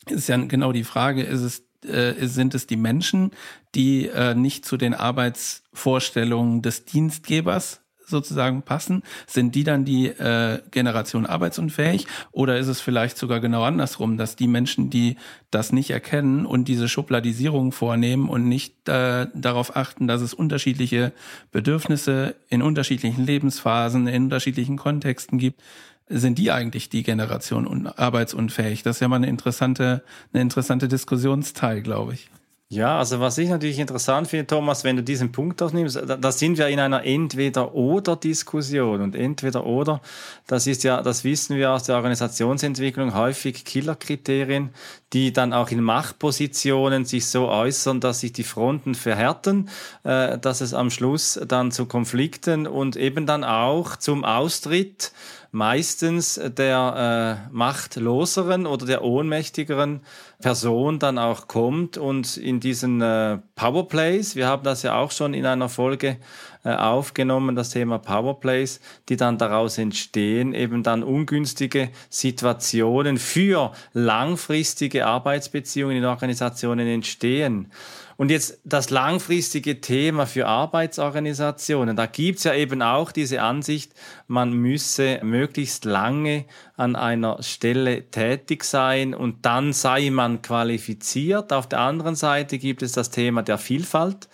ist 0.07 0.29
ja 0.29 0.37
genau 0.37 0.71
die 0.71 0.83
Frage, 0.83 1.23
ist 1.23 1.41
es 1.41 1.67
äh, 1.85 2.27
sind 2.27 2.53
es 2.55 2.67
die 2.67 2.75
Menschen, 2.75 3.31
die 3.75 4.07
äh, 4.07 4.35
nicht 4.35 4.65
zu 4.65 4.77
den 4.77 4.93
Arbeitsvorstellungen 4.93 6.61
des 6.61 6.85
Dienstgebers 6.85 7.81
sozusagen 8.07 8.61
passen? 8.61 9.03
Sind 9.27 9.55
die 9.55 9.63
dann 9.63 9.85
die 9.85 10.07
äh, 10.07 10.61
Generation 10.71 11.25
arbeitsunfähig 11.25 12.07
oder 12.31 12.57
ist 12.57 12.67
es 12.67 12.81
vielleicht 12.81 13.17
sogar 13.17 13.39
genau 13.39 13.63
andersrum, 13.63 14.17
dass 14.17 14.35
die 14.35 14.47
Menschen, 14.47 14.89
die 14.89 15.17
das 15.51 15.71
nicht 15.71 15.91
erkennen 15.91 16.45
und 16.45 16.67
diese 16.67 16.89
Schubladisierung 16.89 17.71
vornehmen 17.71 18.29
und 18.29 18.47
nicht 18.47 18.87
äh, 18.89 19.27
darauf 19.33 19.75
achten, 19.75 20.07
dass 20.07 20.21
es 20.21 20.33
unterschiedliche 20.33 21.13
Bedürfnisse 21.51 22.35
in 22.49 22.61
unterschiedlichen 22.61 23.25
Lebensphasen, 23.25 24.07
in 24.07 24.23
unterschiedlichen 24.23 24.77
Kontexten 24.77 25.37
gibt, 25.37 25.61
sind 26.09 26.37
die 26.37 26.51
eigentlich 26.51 26.89
die 26.89 27.03
Generation 27.03 27.67
un 27.67 27.87
arbeitsunfähig? 27.87 28.83
Das 28.83 28.97
ist 28.97 28.99
ja 29.01 29.07
mal 29.07 29.17
eine 29.17 29.27
interessante, 29.27 30.03
eine 30.31 30.41
interessante 30.41 30.87
Diskussionsteil, 30.87 31.81
glaube 31.81 32.13
ich. 32.13 32.29
Ja, 32.69 32.99
also 32.99 33.21
was 33.21 33.37
ich 33.37 33.47
natürlich 33.47 33.79
interessant 33.79 34.27
finde, 34.27 34.45
Thomas, 34.45 34.83
wenn 34.83 34.97
du 34.97 35.03
diesen 35.03 35.31
Punkt 35.31 35.61
aufnimmst, 35.61 35.95
da, 35.95 36.17
da 36.17 36.31
sind 36.33 36.57
wir 36.57 36.67
in 36.67 36.81
einer 36.81 37.05
Entweder-Oder-Diskussion. 37.05 38.99
Und 38.99 39.15
Entweder-Oder, 39.15 40.01
das 40.47 40.67
ist 40.67 40.83
ja, 40.83 41.01
das 41.01 41.23
wissen 41.23 41.55
wir 41.55 41.71
aus 41.71 41.83
der 41.83 41.95
Organisationsentwicklung, 41.95 43.13
häufig 43.13 43.63
Killerkriterien, 43.63 44.71
die 45.13 45.31
dann 45.31 45.53
auch 45.53 45.71
in 45.71 45.81
Machtpositionen 45.81 47.05
sich 47.05 47.27
so 47.27 47.47
äußern, 47.47 48.01
dass 48.01 48.19
sich 48.19 48.33
die 48.33 48.43
Fronten 48.43 48.95
verhärten, 48.95 49.69
äh, 50.03 50.37
dass 50.37 50.59
es 50.59 50.73
am 50.73 50.89
Schluss 50.89 51.39
dann 51.47 51.71
zu 51.71 51.85
Konflikten 51.85 52.67
und 52.67 52.97
eben 52.97 53.25
dann 53.25 53.45
auch 53.45 53.95
zum 53.95 54.25
Austritt 54.25 55.13
meistens 55.51 56.39
der 56.43 57.47
äh, 57.49 57.55
machtloseren 57.55 58.65
oder 58.65 58.85
der 58.85 59.03
ohnmächtigeren 59.03 60.01
Person 60.39 60.99
dann 60.99 61.17
auch 61.17 61.47
kommt 61.47 61.97
und 61.97 62.37
in 62.37 62.59
diesen 62.59 63.01
äh, 63.01 63.39
Powerplays, 63.55 64.35
wir 64.35 64.47
haben 64.47 64.63
das 64.63 64.83
ja 64.83 64.95
auch 64.95 65.09
schon 65.09 65.33
in 65.33 65.47
einer 65.47 65.67
Folge 65.67 66.17
äh, 66.63 66.69
aufgenommen, 66.69 67.55
das 67.55 67.71
Thema 67.71 67.97
Powerplays, 67.97 68.79
die 69.09 69.17
dann 69.17 69.39
daraus 69.39 69.79
entstehen, 69.79 70.53
eben 70.53 70.83
dann 70.83 71.01
ungünstige 71.01 71.89
Situationen 72.09 73.17
für 73.17 73.71
langfristige 73.93 75.07
Arbeitsbeziehungen 75.07 75.97
in 75.97 76.05
Organisationen 76.05 76.87
entstehen. 76.87 77.71
Und 78.17 78.31
jetzt 78.31 78.59
das 78.63 78.89
langfristige 78.89 79.79
Thema 79.79 80.25
für 80.25 80.47
Arbeitsorganisationen. 80.47 81.95
Da 81.95 82.07
gibt's 82.07 82.45
ja 82.45 82.55
eben 82.55 82.81
auch 82.81 83.11
diese 83.11 83.43
Ansicht, 83.43 83.93
man 84.25 84.53
müsse 84.53 85.19
möglichst 85.21 85.85
lange 85.85 86.45
an 86.75 86.95
einer 86.95 87.43
Stelle 87.43 88.09
tätig 88.09 88.63
sein 88.63 89.13
und 89.13 89.45
dann 89.45 89.71
sei 89.71 90.09
man 90.09 90.41
qualifiziert. 90.41 91.53
Auf 91.53 91.69
der 91.69 91.79
anderen 91.79 92.15
Seite 92.15 92.57
gibt 92.57 92.81
es 92.81 92.91
das 92.91 93.11
Thema 93.11 93.43
der 93.43 93.59
Vielfalt. 93.59 94.27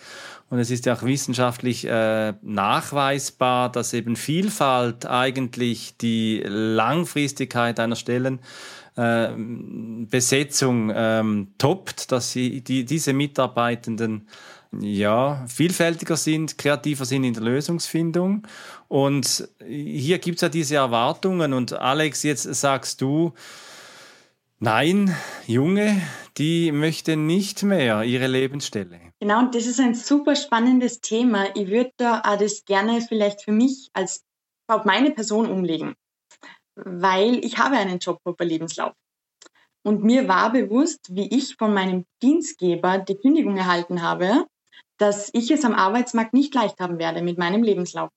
Und 0.50 0.58
es 0.58 0.70
ist 0.70 0.86
ja 0.86 0.94
auch 0.94 1.02
wissenschaftlich 1.02 1.86
äh, 1.86 2.34
nachweisbar, 2.42 3.72
dass 3.72 3.92
eben 3.92 4.14
Vielfalt 4.14 5.06
eigentlich 5.06 5.96
die 5.96 6.42
Langfristigkeit 6.46 7.80
einer 7.80 7.96
Stellen 7.96 8.40
äh, 8.96 9.30
Besetzung 9.36 10.92
ähm, 10.94 11.48
toppt, 11.58 12.12
dass 12.12 12.32
sie 12.32 12.60
die, 12.60 12.84
diese 12.84 13.12
Mitarbeitenden 13.12 14.28
ja, 14.80 15.44
vielfältiger 15.46 16.16
sind, 16.16 16.58
kreativer 16.58 17.04
sind 17.04 17.24
in 17.24 17.34
der 17.34 17.42
Lösungsfindung. 17.42 18.46
Und 18.88 19.48
hier 19.66 20.18
gibt 20.18 20.36
es 20.36 20.42
ja 20.42 20.48
diese 20.48 20.76
Erwartungen. 20.76 21.52
Und 21.52 21.72
Alex, 21.72 22.22
jetzt 22.22 22.42
sagst 22.42 23.00
du, 23.00 23.32
nein, 24.58 25.14
Junge, 25.46 26.00
die 26.38 26.72
möchten 26.72 27.26
nicht 27.26 27.62
mehr 27.62 28.02
ihre 28.02 28.26
Lebensstelle. 28.26 29.03
Genau, 29.24 29.38
und 29.38 29.54
das 29.54 29.64
ist 29.64 29.80
ein 29.80 29.94
super 29.94 30.36
spannendes 30.36 31.00
Thema. 31.00 31.46
Ich 31.56 31.68
würde 31.68 31.92
da 31.96 32.20
auch 32.20 32.36
das 32.36 32.66
gerne 32.66 33.00
vielleicht 33.00 33.42
für 33.42 33.52
mich 33.52 33.88
als 33.94 34.22
auf 34.68 34.84
meine 34.84 35.12
Person 35.12 35.50
umlegen 35.50 35.94
weil 36.76 37.44
ich 37.44 37.58
habe 37.58 37.76
einen 37.76 37.98
Jobhopper-Lebenslauf. 37.98 38.92
Und 39.86 40.02
mir 40.02 40.28
war 40.28 40.50
bewusst, 40.50 41.14
wie 41.14 41.28
ich 41.34 41.56
von 41.56 41.74
meinem 41.74 42.04
Dienstgeber 42.22 42.98
die 42.98 43.16
Kündigung 43.16 43.56
erhalten 43.56 44.02
habe, 44.02 44.46
dass 44.98 45.30
ich 45.34 45.50
es 45.50 45.64
am 45.64 45.74
Arbeitsmarkt 45.74 46.32
nicht 46.32 46.54
leicht 46.54 46.80
haben 46.80 46.98
werde 46.98 47.22
mit 47.22 47.38
meinem 47.38 47.62
Lebenslauf. 47.62 48.10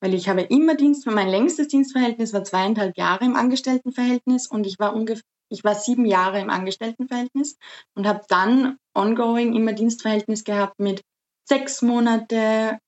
Weil 0.00 0.14
ich 0.14 0.28
habe 0.28 0.42
immer 0.42 0.74
Dienst, 0.74 1.06
mein 1.06 1.28
längstes 1.28 1.68
Dienstverhältnis 1.68 2.32
war 2.32 2.44
zweieinhalb 2.44 2.96
Jahre 2.96 3.24
im 3.24 3.36
Angestelltenverhältnis 3.36 4.46
und 4.46 4.66
ich 4.66 4.78
war 4.78 4.94
ungefähr, 4.94 5.22
ich 5.50 5.64
war 5.64 5.74
sieben 5.74 6.06
Jahre 6.06 6.40
im 6.40 6.50
Angestelltenverhältnis 6.50 7.56
und 7.94 8.06
habe 8.06 8.22
dann 8.28 8.76
ongoing 8.94 9.54
immer 9.54 9.72
Dienstverhältnis 9.72 10.44
gehabt 10.44 10.78
mit 10.78 11.02
sechs 11.48 11.82
Monate, 11.82 12.78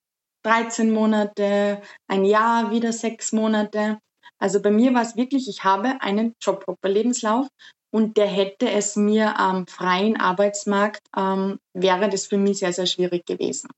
13 0.44 0.92
Monate, 0.92 1.82
ein 2.08 2.24
Jahr, 2.24 2.70
wieder 2.70 2.92
sechs 2.92 3.32
Monate. 3.32 3.98
Also 4.38 4.60
bei 4.60 4.70
mir 4.70 4.94
war 4.94 5.02
es 5.02 5.16
wirklich, 5.16 5.48
ich 5.48 5.64
habe 5.64 6.00
einen 6.00 6.34
Jobhopper-Lebenslauf 6.40 7.48
und 7.92 8.16
der 8.16 8.26
hätte 8.26 8.70
es 8.70 8.96
mir 8.96 9.38
am 9.38 9.66
freien 9.66 10.20
Arbeitsmarkt, 10.20 11.00
ähm, 11.16 11.58
wäre 11.74 12.08
das 12.08 12.26
für 12.26 12.38
mich 12.38 12.58
sehr, 12.58 12.72
sehr 12.72 12.86
schwierig 12.86 13.26
gewesen. 13.26 13.70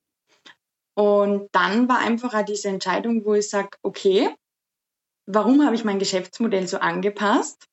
Und 0.96 1.48
dann 1.52 1.88
war 1.88 1.98
einfach 1.98 2.34
auch 2.34 2.44
diese 2.44 2.68
Entscheidung, 2.68 3.24
wo 3.24 3.34
ich 3.34 3.48
sage, 3.48 3.70
okay, 3.82 4.34
warum 5.26 5.64
habe 5.64 5.76
ich 5.76 5.84
mein 5.84 6.00
Geschäftsmodell 6.00 6.66
so 6.66 6.78
angepasst? 6.78 7.64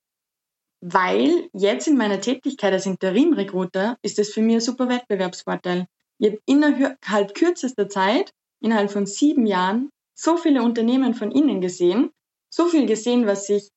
Weil 0.87 1.49
jetzt 1.51 1.87
in 1.87 1.97
meiner 1.97 2.21
Tätigkeit 2.21 2.71
als 2.71 2.85
Interim-Recruiter 2.85 3.97
ist 4.03 4.19
das 4.19 4.29
für 4.29 4.43
mich 4.43 4.57
ein 4.57 4.61
super 4.61 4.87
Wettbewerbsvorteil. 4.87 5.87
Ich 6.19 6.27
habe 6.27 6.41
innerhalb 6.45 7.33
kürzester 7.33 7.89
Zeit, 7.89 8.31
innerhalb 8.61 8.91
von 8.91 9.07
sieben 9.07 9.47
Jahren, 9.47 9.89
so 10.15 10.37
viele 10.37 10.61
Unternehmen 10.61 11.15
von 11.15 11.31
Ihnen 11.31 11.59
gesehen, 11.59 12.11
so 12.53 12.67
viel 12.67 12.85
gesehen, 12.85 13.25
was 13.25 13.49
ich 13.49 13.69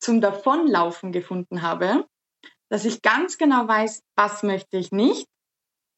zum 0.00 0.20
Davonlaufen 0.20 1.12
gefunden 1.12 1.62
habe, 1.62 2.08
dass 2.70 2.84
ich 2.84 3.02
ganz 3.02 3.38
genau 3.38 3.68
weiß, 3.68 4.02
was 4.16 4.42
möchte 4.42 4.78
ich 4.78 4.90
nicht, 4.90 5.26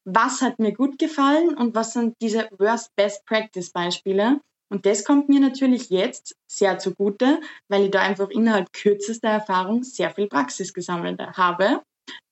was 0.05 0.43
hat 0.43 0.59
mir 0.59 0.75
gut 0.75 0.99
gefallen 0.99 1.57
und 1.57 1.75
was 1.75 1.95
sind 1.95 2.17
diese 2.21 2.51
Worst 2.59 2.95
Best 2.97 3.25
Practice 3.25 3.71
Beispiele. 3.71 4.41
Und 4.71 4.87
das 4.87 5.05
kommt 5.05 5.29
mir 5.29 5.41
natürlich 5.41 5.91
jetzt 5.91 6.37
sehr 6.47 6.79
zugute, 6.79 7.41
weil 7.69 7.85
ich 7.85 7.91
da 7.91 8.01
einfach 8.01 8.31
innerhalb 8.31 8.73
kürzester 8.73 9.29
Erfahrung 9.29 9.83
sehr 9.83 10.11
viel 10.11 10.29
Praxis 10.29 10.73
gesammelt 10.73 11.21
habe. 11.21 11.83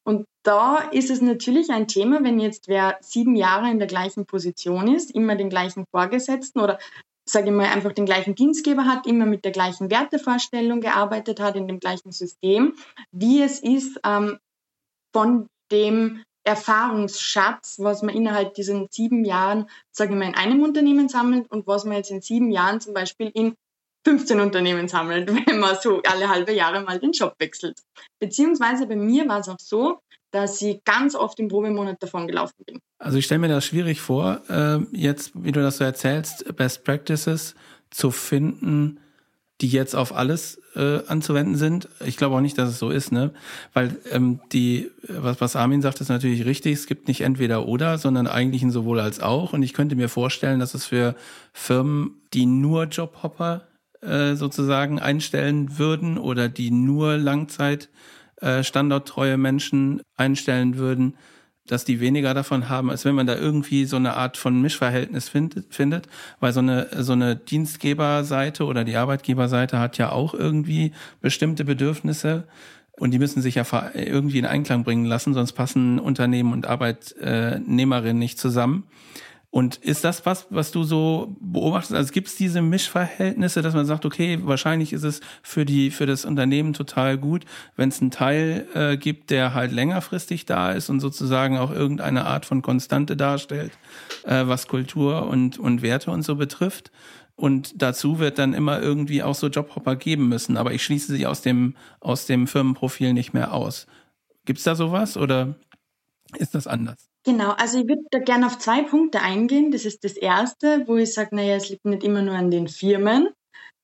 Und 0.04 0.24
da 0.42 0.78
ist 0.78 1.10
es 1.10 1.20
natürlich 1.20 1.70
ein 1.70 1.88
Thema, 1.88 2.22
wenn 2.22 2.40
jetzt 2.40 2.68
wer 2.68 2.96
sieben 3.00 3.36
Jahre 3.36 3.70
in 3.70 3.78
der 3.78 3.88
gleichen 3.88 4.24
Position 4.24 4.94
ist, 4.94 5.10
immer 5.10 5.34
den 5.34 5.50
gleichen 5.50 5.84
Vorgesetzten 5.90 6.60
oder 6.60 6.78
sage 7.28 7.48
ich 7.48 7.52
mal, 7.52 7.66
einfach 7.66 7.92
den 7.92 8.06
gleichen 8.06 8.34
Dienstgeber 8.34 8.86
hat, 8.86 9.06
immer 9.06 9.26
mit 9.26 9.44
der 9.44 9.52
gleichen 9.52 9.90
Wertevorstellung 9.90 10.80
gearbeitet 10.80 11.40
hat, 11.40 11.56
in 11.56 11.68
dem 11.68 11.78
gleichen 11.78 12.10
System, 12.10 12.74
wie 13.12 13.42
es 13.42 13.60
ist, 13.60 14.00
ähm, 14.04 14.38
von 15.12 15.48
dem 15.70 16.22
Erfahrungsschatz, 16.48 17.76
was 17.78 18.00
man 18.00 18.14
innerhalb 18.14 18.54
diesen 18.54 18.88
sieben 18.90 19.26
Jahren, 19.26 19.68
sage 19.92 20.12
ich 20.12 20.18
mal, 20.18 20.28
in 20.28 20.34
einem 20.34 20.62
Unternehmen 20.62 21.10
sammelt 21.10 21.50
und 21.50 21.66
was 21.66 21.84
man 21.84 21.98
jetzt 21.98 22.10
in 22.10 22.22
sieben 22.22 22.50
Jahren 22.50 22.80
zum 22.80 22.94
Beispiel 22.94 23.30
in 23.34 23.54
15 24.06 24.40
Unternehmen 24.40 24.88
sammelt, 24.88 25.28
wenn 25.46 25.58
man 25.58 25.76
so 25.80 26.00
alle 26.02 26.30
halbe 26.30 26.52
Jahre 26.52 26.82
mal 26.82 26.98
den 26.98 27.12
Job 27.12 27.34
wechselt. 27.38 27.82
Beziehungsweise 28.18 28.86
bei 28.86 28.96
mir 28.96 29.28
war 29.28 29.40
es 29.40 29.48
auch 29.48 29.60
so, 29.60 29.98
dass 30.30 30.60
ich 30.62 30.82
ganz 30.84 31.14
oft 31.14 31.38
im 31.38 31.48
Probemonat 31.48 32.02
davon 32.02 32.26
gelaufen 32.26 32.64
bin. 32.64 32.80
Also 32.98 33.18
ich 33.18 33.26
stelle 33.26 33.40
mir 33.40 33.48
das 33.48 33.66
schwierig 33.66 34.00
vor, 34.00 34.40
äh, 34.48 34.78
jetzt, 34.92 35.32
wie 35.34 35.52
du 35.52 35.60
das 35.60 35.76
so 35.76 35.84
erzählst, 35.84 36.56
Best 36.56 36.82
Practices 36.84 37.54
zu 37.90 38.10
finden, 38.10 39.00
die 39.60 39.68
jetzt 39.68 39.96
auf 39.96 40.14
alles 40.14 40.60
äh, 40.76 41.00
anzuwenden 41.08 41.56
sind. 41.56 41.88
Ich 42.04 42.16
glaube 42.16 42.36
auch 42.36 42.40
nicht, 42.40 42.56
dass 42.58 42.70
es 42.70 42.78
so 42.78 42.90
ist, 42.90 43.10
ne? 43.10 43.32
Weil 43.72 43.96
ähm, 44.12 44.40
die, 44.52 44.90
was, 45.08 45.40
was 45.40 45.56
Armin 45.56 45.82
sagt, 45.82 46.00
ist 46.00 46.08
natürlich 46.08 46.44
richtig. 46.44 46.74
Es 46.74 46.86
gibt 46.86 47.08
nicht 47.08 47.22
entweder 47.22 47.66
oder, 47.66 47.98
sondern 47.98 48.28
eigentlich 48.28 48.62
ein 48.62 48.70
sowohl 48.70 49.00
als 49.00 49.20
auch. 49.20 49.52
Und 49.52 49.64
ich 49.64 49.72
könnte 49.72 49.96
mir 49.96 50.08
vorstellen, 50.08 50.60
dass 50.60 50.74
es 50.74 50.86
für 50.86 51.16
Firmen, 51.52 52.22
die 52.34 52.46
nur 52.46 52.84
Jobhopper 52.84 53.66
äh, 54.00 54.36
sozusagen 54.36 55.00
einstellen 55.00 55.76
würden 55.78 56.18
oder 56.18 56.48
die 56.48 56.70
nur 56.70 57.16
Langzeit 57.16 57.88
äh, 58.40 58.62
standorttreue 58.62 59.36
Menschen 59.36 60.02
einstellen 60.16 60.76
würden, 60.78 61.16
dass 61.68 61.84
die 61.84 62.00
weniger 62.00 62.34
davon 62.34 62.68
haben, 62.68 62.90
als 62.90 63.04
wenn 63.04 63.14
man 63.14 63.26
da 63.26 63.36
irgendwie 63.36 63.84
so 63.84 63.96
eine 63.96 64.14
Art 64.14 64.36
von 64.36 64.60
Mischverhältnis 64.60 65.28
findet, 65.28 65.74
findet. 65.74 66.08
Weil 66.40 66.52
so 66.52 66.60
eine, 66.60 66.88
so 66.98 67.12
eine 67.12 67.36
Dienstgeberseite 67.36 68.64
oder 68.64 68.84
die 68.84 68.96
Arbeitgeberseite 68.96 69.78
hat 69.78 69.98
ja 69.98 70.10
auch 70.10 70.34
irgendwie 70.34 70.92
bestimmte 71.20 71.64
Bedürfnisse 71.64 72.44
und 72.98 73.12
die 73.12 73.18
müssen 73.18 73.42
sich 73.42 73.54
ja 73.54 73.64
irgendwie 73.94 74.38
in 74.38 74.46
Einklang 74.46 74.82
bringen 74.82 75.04
lassen, 75.04 75.32
sonst 75.32 75.52
passen 75.52 75.98
Unternehmen 75.98 76.52
und 76.52 76.66
Arbeitnehmerinnen 76.66 78.18
nicht 78.18 78.38
zusammen. 78.38 78.84
Und 79.50 79.76
ist 79.76 80.04
das 80.04 80.26
was, 80.26 80.46
was 80.50 80.72
du 80.72 80.82
so 80.84 81.34
beobachtest? 81.40 81.94
Also 81.94 82.12
gibt 82.12 82.28
es 82.28 82.36
diese 82.36 82.60
Mischverhältnisse, 82.60 83.62
dass 83.62 83.72
man 83.72 83.86
sagt, 83.86 84.04
okay, 84.04 84.38
wahrscheinlich 84.42 84.92
ist 84.92 85.04
es 85.04 85.20
für 85.42 85.64
die 85.64 85.90
für 85.90 86.04
das 86.04 86.26
Unternehmen 86.26 86.74
total 86.74 87.16
gut, 87.16 87.46
wenn 87.74 87.88
es 87.88 88.00
einen 88.02 88.10
Teil 88.10 88.66
äh, 88.74 88.98
gibt, 88.98 89.30
der 89.30 89.54
halt 89.54 89.72
längerfristig 89.72 90.44
da 90.44 90.72
ist 90.72 90.90
und 90.90 91.00
sozusagen 91.00 91.56
auch 91.56 91.70
irgendeine 91.70 92.26
Art 92.26 92.44
von 92.44 92.60
Konstante 92.60 93.16
darstellt, 93.16 93.72
äh, 94.24 94.46
was 94.46 94.68
Kultur 94.68 95.26
und 95.26 95.58
und 95.58 95.80
Werte 95.80 96.10
und 96.10 96.22
so 96.22 96.36
betrifft. 96.36 96.90
Und 97.34 97.80
dazu 97.80 98.18
wird 98.18 98.38
dann 98.38 98.52
immer 98.52 98.82
irgendwie 98.82 99.22
auch 99.22 99.36
so 99.36 99.46
Jobhopper 99.46 99.94
geben 99.94 100.28
müssen. 100.28 100.56
Aber 100.56 100.72
ich 100.72 100.82
schließe 100.82 101.14
sie 101.14 101.24
aus 101.24 101.40
dem, 101.40 101.76
aus 102.00 102.26
dem 102.26 102.48
Firmenprofil 102.48 103.12
nicht 103.12 103.32
mehr 103.32 103.54
aus. 103.54 103.86
Gibt 104.44 104.58
es 104.58 104.64
da 104.64 104.74
sowas 104.74 105.16
oder 105.16 105.54
ist 106.36 106.56
das 106.56 106.66
anders? 106.66 107.07
Genau, 107.24 107.50
also 107.52 107.78
ich 107.78 107.88
würde 107.88 108.02
da 108.10 108.20
gerne 108.20 108.46
auf 108.46 108.58
zwei 108.58 108.82
Punkte 108.82 109.20
eingehen. 109.20 109.70
Das 109.70 109.84
ist 109.84 110.04
das 110.04 110.12
erste, 110.12 110.86
wo 110.86 110.96
ich 110.96 111.12
sage, 111.12 111.34
naja, 111.34 111.56
es 111.56 111.68
liegt 111.68 111.84
nicht 111.84 112.04
immer 112.04 112.22
nur 112.22 112.34
an 112.34 112.50
den 112.50 112.68
Firmen. 112.68 113.28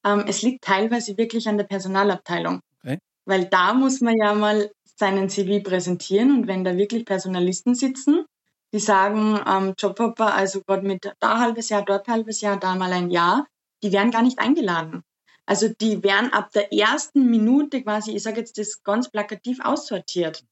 Ähm, 0.05 0.25
es 0.26 0.43
liegt 0.43 0.64
teilweise 0.64 1.17
wirklich 1.19 1.49
an 1.49 1.59
der 1.59 1.64
Personalabteilung. 1.64 2.61
Okay. 2.83 2.99
Weil 3.26 3.47
da 3.47 3.75
muss 3.75 4.00
man 4.00 4.14
ja 4.17 4.35
mal 4.35 4.71
seinen 4.97 5.29
CV 5.29 5.62
präsentieren 5.62 6.31
und 6.31 6.47
wenn 6.47 6.64
da 6.64 6.76
wirklich 6.76 7.05
Personalisten 7.05 7.75
sitzen, 7.75 8.25
die 8.73 8.79
sagen, 8.79 9.41
ähm, 9.47 9.75
Jobhopper, 9.79 10.35
also 10.35 10.61
Gott 10.67 10.83
mit 10.83 11.12
da 11.21 11.38
halbes 11.38 11.69
Jahr, 11.69 11.85
dort 11.85 12.09
halbes 12.09 12.41
Jahr, 12.41 12.59
da 12.59 12.75
mal 12.75 12.93
ein 12.93 13.11
Jahr, 13.11 13.47
die 13.83 13.93
werden 13.93 14.11
gar 14.11 14.23
nicht 14.23 14.38
eingeladen. 14.38 15.03
Also 15.47 15.69
die 15.69 16.03
werden 16.03 16.33
ab 16.33 16.50
der 16.53 16.73
ersten 16.73 17.29
Minute 17.31 17.83
quasi, 17.83 18.12
ich 18.12 18.23
sage 18.23 18.41
jetzt 18.41 18.59
das 18.59 18.83
ganz 18.83 19.11
plakativ 19.11 19.61
aussortiert. 19.62 20.45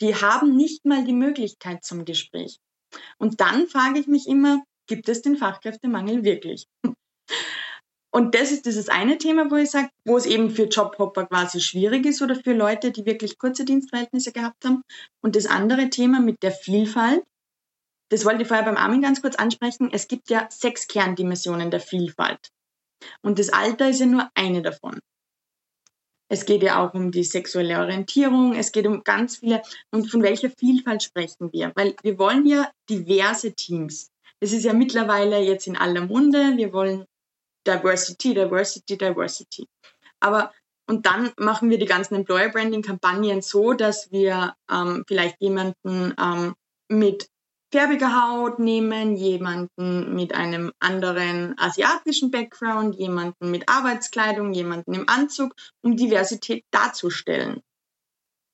Die 0.00 0.14
haben 0.14 0.56
nicht 0.56 0.84
mal 0.84 1.04
die 1.04 1.12
Möglichkeit 1.12 1.84
zum 1.84 2.04
Gespräch. 2.04 2.58
Und 3.18 3.40
dann 3.40 3.66
frage 3.66 3.98
ich 3.98 4.06
mich 4.06 4.26
immer, 4.26 4.62
gibt 4.86 5.08
es 5.08 5.22
den 5.22 5.36
Fachkräftemangel 5.36 6.24
wirklich? 6.24 6.66
Und 8.16 8.34
das 8.34 8.50
ist 8.50 8.64
dieses 8.64 8.88
eine 8.88 9.18
Thema, 9.18 9.50
wo 9.50 9.56
ich 9.56 9.70
sage, 9.70 9.90
wo 10.06 10.16
es 10.16 10.24
eben 10.24 10.48
für 10.50 10.64
Jobhopper 10.64 11.26
quasi 11.26 11.60
schwierig 11.60 12.06
ist 12.06 12.22
oder 12.22 12.34
für 12.34 12.54
Leute, 12.54 12.90
die 12.90 13.04
wirklich 13.04 13.38
kurze 13.38 13.66
Dienstverhältnisse 13.66 14.32
gehabt 14.32 14.64
haben. 14.64 14.82
Und 15.20 15.36
das 15.36 15.44
andere 15.44 15.90
Thema 15.90 16.20
mit 16.20 16.42
der 16.42 16.52
Vielfalt, 16.52 17.22
das 18.10 18.24
wollte 18.24 18.42
ich 18.42 18.48
vorher 18.48 18.64
beim 18.64 18.78
Armin 18.78 19.02
ganz 19.02 19.20
kurz 19.20 19.36
ansprechen. 19.36 19.90
Es 19.92 20.08
gibt 20.08 20.30
ja 20.30 20.48
sechs 20.50 20.86
Kerndimensionen 20.86 21.70
der 21.70 21.80
Vielfalt. 21.80 22.48
Und 23.22 23.38
das 23.38 23.50
Alter 23.50 23.90
ist 23.90 24.00
ja 24.00 24.06
nur 24.06 24.30
eine 24.34 24.62
davon. 24.62 24.98
Es 26.28 26.44
geht 26.44 26.62
ja 26.62 26.84
auch 26.84 26.94
um 26.94 27.12
die 27.12 27.24
sexuelle 27.24 27.78
Orientierung, 27.78 28.54
es 28.54 28.72
geht 28.72 28.86
um 28.86 29.04
ganz 29.04 29.38
viele. 29.38 29.62
Und 29.90 30.10
von 30.10 30.22
welcher 30.22 30.50
Vielfalt 30.50 31.02
sprechen 31.02 31.52
wir? 31.52 31.72
Weil 31.74 31.94
wir 32.02 32.18
wollen 32.18 32.46
ja 32.46 32.70
diverse 32.88 33.54
Teams. 33.54 34.10
Das 34.40 34.52
ist 34.52 34.64
ja 34.64 34.72
mittlerweile 34.72 35.40
jetzt 35.40 35.66
in 35.66 35.76
aller 35.76 36.02
Munde. 36.02 36.56
Wir 36.56 36.72
wollen 36.72 37.06
Diversity, 37.66 38.34
Diversity, 38.34 38.98
Diversity. 38.98 39.68
Aber 40.20 40.52
und 40.88 41.04
dann 41.06 41.32
machen 41.36 41.68
wir 41.68 41.78
die 41.78 41.86
ganzen 41.86 42.14
Employer 42.14 42.48
Branding 42.48 42.82
Kampagnen 42.82 43.42
so, 43.42 43.72
dass 43.72 44.12
wir 44.12 44.54
ähm, 44.70 45.04
vielleicht 45.08 45.40
jemanden 45.40 46.14
ähm, 46.20 46.54
mit 46.88 47.28
färbiger 47.72 48.22
Haut 48.22 48.58
nehmen, 48.58 49.16
jemanden 49.16 50.14
mit 50.14 50.34
einem 50.34 50.72
anderen 50.78 51.58
asiatischen 51.58 52.30
Background, 52.30 52.96
jemanden 52.96 53.50
mit 53.50 53.68
Arbeitskleidung, 53.68 54.52
jemanden 54.52 54.94
im 54.94 55.08
Anzug, 55.08 55.54
um 55.82 55.96
Diversität 55.96 56.64
darzustellen. 56.70 57.60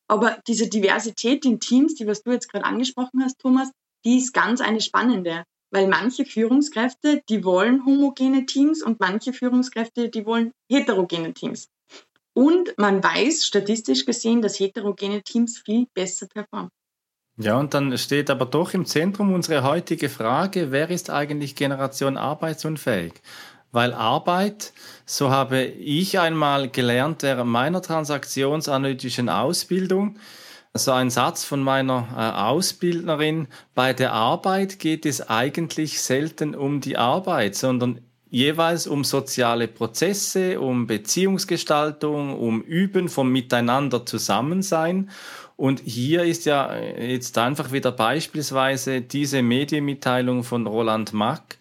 Aber 0.08 0.38
diese 0.46 0.68
Diversität 0.68 1.44
in 1.44 1.60
Teams, 1.60 1.94
die 1.94 2.06
was 2.06 2.22
du 2.22 2.32
jetzt 2.32 2.50
gerade 2.50 2.64
angesprochen 2.64 3.22
hast, 3.22 3.38
Thomas, 3.38 3.70
die 4.04 4.18
ist 4.18 4.32
ganz 4.32 4.60
eine 4.60 4.80
spannende, 4.80 5.44
weil 5.70 5.86
manche 5.86 6.24
Führungskräfte, 6.24 7.22
die 7.28 7.44
wollen 7.44 7.84
homogene 7.86 8.44
Teams 8.46 8.82
und 8.82 9.00
manche 9.00 9.32
Führungskräfte, 9.32 10.08
die 10.08 10.26
wollen 10.26 10.52
heterogene 10.70 11.32
Teams. 11.32 11.68
Und 12.34 12.76
man 12.78 13.02
weiß 13.02 13.46
statistisch 13.46 14.04
gesehen, 14.04 14.42
dass 14.42 14.58
heterogene 14.58 15.22
Teams 15.22 15.58
viel 15.58 15.86
besser 15.94 16.26
performen. 16.26 16.70
Ja, 17.38 17.58
und 17.58 17.72
dann 17.72 17.96
steht 17.96 18.28
aber 18.28 18.44
doch 18.44 18.74
im 18.74 18.84
Zentrum 18.84 19.32
unsere 19.32 19.62
heutige 19.62 20.08
Frage, 20.08 20.70
wer 20.70 20.90
ist 20.90 21.08
eigentlich 21.08 21.56
Generation 21.56 22.16
arbeitsunfähig? 22.16 23.14
Weil 23.70 23.94
Arbeit, 23.94 24.74
so 25.06 25.30
habe 25.30 25.62
ich 25.62 26.18
einmal 26.20 26.68
gelernt 26.68 27.22
während 27.22 27.50
meiner 27.50 27.80
transaktionsanalytischen 27.80 29.30
Ausbildung, 29.30 30.18
so 30.74 30.92
ein 30.92 31.10
Satz 31.10 31.44
von 31.44 31.62
meiner 31.62 32.08
äh, 32.16 32.40
Ausbildnerin, 32.42 33.48
bei 33.74 33.92
der 33.92 34.12
Arbeit 34.12 34.78
geht 34.78 35.04
es 35.06 35.28
eigentlich 35.28 36.00
selten 36.00 36.54
um 36.54 36.80
die 36.80 36.96
Arbeit, 36.96 37.56
sondern 37.56 38.00
jeweils 38.30 38.86
um 38.86 39.04
soziale 39.04 39.68
Prozesse, 39.68 40.58
um 40.58 40.86
Beziehungsgestaltung, 40.86 42.38
um 42.38 42.62
Üben 42.62 43.10
vom 43.10 43.30
Miteinander 43.30 44.06
Zusammensein. 44.06 45.10
Und 45.62 45.80
hier 45.84 46.24
ist 46.24 46.44
ja 46.44 46.76
jetzt 46.76 47.38
einfach 47.38 47.70
wieder 47.70 47.92
beispielsweise 47.92 49.00
diese 49.00 49.42
Medienmitteilung 49.42 50.42
von 50.42 50.66
Roland 50.66 51.12
Mack 51.12 51.56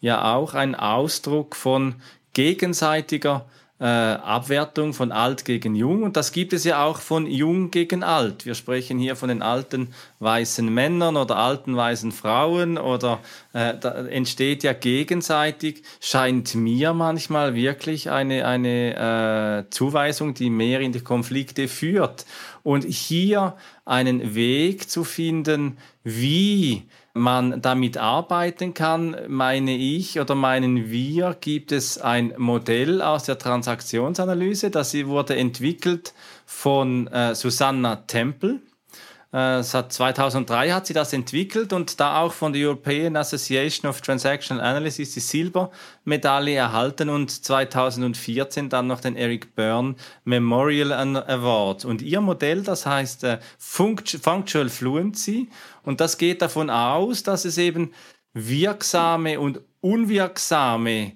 ja 0.00 0.34
auch 0.34 0.54
ein 0.54 0.74
Ausdruck 0.74 1.54
von 1.54 1.94
gegenseitiger 2.32 3.46
äh, 3.84 3.86
Abwertung 3.86 4.94
von 4.94 5.12
alt 5.12 5.44
gegen 5.44 5.74
jung. 5.74 6.04
Und 6.04 6.16
das 6.16 6.32
gibt 6.32 6.54
es 6.54 6.64
ja 6.64 6.82
auch 6.82 7.00
von 7.00 7.26
jung 7.26 7.70
gegen 7.70 8.02
alt. 8.02 8.46
Wir 8.46 8.54
sprechen 8.54 8.98
hier 8.98 9.14
von 9.14 9.28
den 9.28 9.42
alten 9.42 9.92
weißen 10.20 10.72
Männern 10.72 11.18
oder 11.18 11.36
alten 11.36 11.76
weißen 11.76 12.10
Frauen 12.10 12.78
oder 12.78 13.20
äh, 13.52 13.74
da 13.78 14.06
entsteht 14.06 14.62
ja 14.62 14.72
gegenseitig, 14.72 15.82
scheint 16.00 16.54
mir 16.54 16.94
manchmal 16.94 17.54
wirklich 17.54 18.10
eine, 18.10 18.46
eine 18.46 19.66
äh, 19.66 19.70
Zuweisung, 19.70 20.32
die 20.32 20.48
mehr 20.48 20.80
in 20.80 20.92
die 20.92 21.00
Konflikte 21.00 21.68
führt. 21.68 22.24
Und 22.62 22.84
hier 22.84 23.54
einen 23.84 24.34
Weg 24.34 24.88
zu 24.88 25.04
finden, 25.04 25.76
wie 26.04 26.84
man 27.14 27.62
damit 27.62 27.96
arbeiten 27.96 28.74
kann, 28.74 29.16
meine 29.28 29.76
ich 29.76 30.20
oder 30.20 30.34
meinen 30.34 30.90
wir, 30.90 31.36
gibt 31.40 31.72
es 31.72 31.96
ein 31.96 32.34
Modell 32.36 33.00
aus 33.00 33.24
der 33.24 33.38
Transaktionsanalyse, 33.38 34.70
das 34.70 34.94
wurde 35.06 35.36
entwickelt 35.36 36.12
von 36.44 37.06
äh, 37.06 37.34
Susanna 37.34 37.96
Temple. 37.96 38.60
Äh, 39.34 39.64
seit 39.64 39.92
2003 39.92 40.70
hat 40.70 40.86
sie 40.86 40.92
das 40.94 41.12
entwickelt 41.12 41.72
und 41.72 41.98
da 41.98 42.20
auch 42.20 42.32
von 42.32 42.52
der 42.52 42.68
European 42.68 43.16
Association 43.16 43.90
of 43.90 44.00
Transactional 44.00 44.64
Analysis 44.64 45.12
die 45.12 45.18
Silbermedaille 45.18 46.54
erhalten 46.54 47.08
und 47.08 47.44
2014 47.44 48.68
dann 48.68 48.86
noch 48.86 49.00
den 49.00 49.16
Eric 49.16 49.56
Byrne 49.56 49.96
Memorial 50.22 50.92
Award. 50.92 51.84
Und 51.84 52.00
ihr 52.00 52.20
Modell, 52.20 52.62
das 52.62 52.86
heißt 52.86 53.24
äh, 53.24 53.38
Functional 53.58 54.68
Fluency 54.68 55.48
und 55.82 56.00
das 56.00 56.16
geht 56.16 56.40
davon 56.40 56.70
aus, 56.70 57.24
dass 57.24 57.44
es 57.44 57.58
eben 57.58 57.92
wirksame 58.34 59.40
und 59.40 59.62
unwirksame 59.80 61.14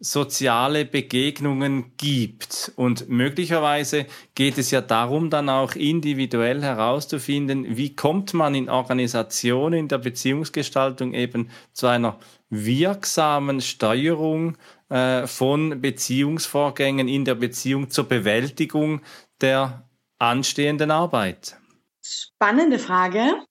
soziale 0.00 0.86
Begegnungen 0.86 1.92
gibt. 1.98 2.72
Und 2.76 3.08
möglicherweise 3.08 4.06
geht 4.34 4.56
es 4.56 4.70
ja 4.70 4.80
darum, 4.80 5.28
dann 5.28 5.50
auch 5.50 5.74
individuell 5.74 6.62
herauszufinden, 6.62 7.76
wie 7.76 7.94
kommt 7.94 8.32
man 8.32 8.54
in 8.54 8.70
Organisationen, 8.70 9.80
in 9.80 9.88
der 9.88 9.98
Beziehungsgestaltung 9.98 11.12
eben 11.12 11.50
zu 11.72 11.86
einer 11.86 12.18
wirksamen 12.48 13.60
Steuerung 13.60 14.56
äh, 14.88 15.26
von 15.26 15.80
Beziehungsvorgängen 15.82 17.06
in 17.06 17.26
der 17.26 17.34
Beziehung 17.34 17.90
zur 17.90 18.04
Bewältigung 18.04 19.02
der 19.42 19.86
anstehenden 20.18 20.90
Arbeit. 20.90 21.56
Spannende 22.02 22.78
Frage. 22.78 23.44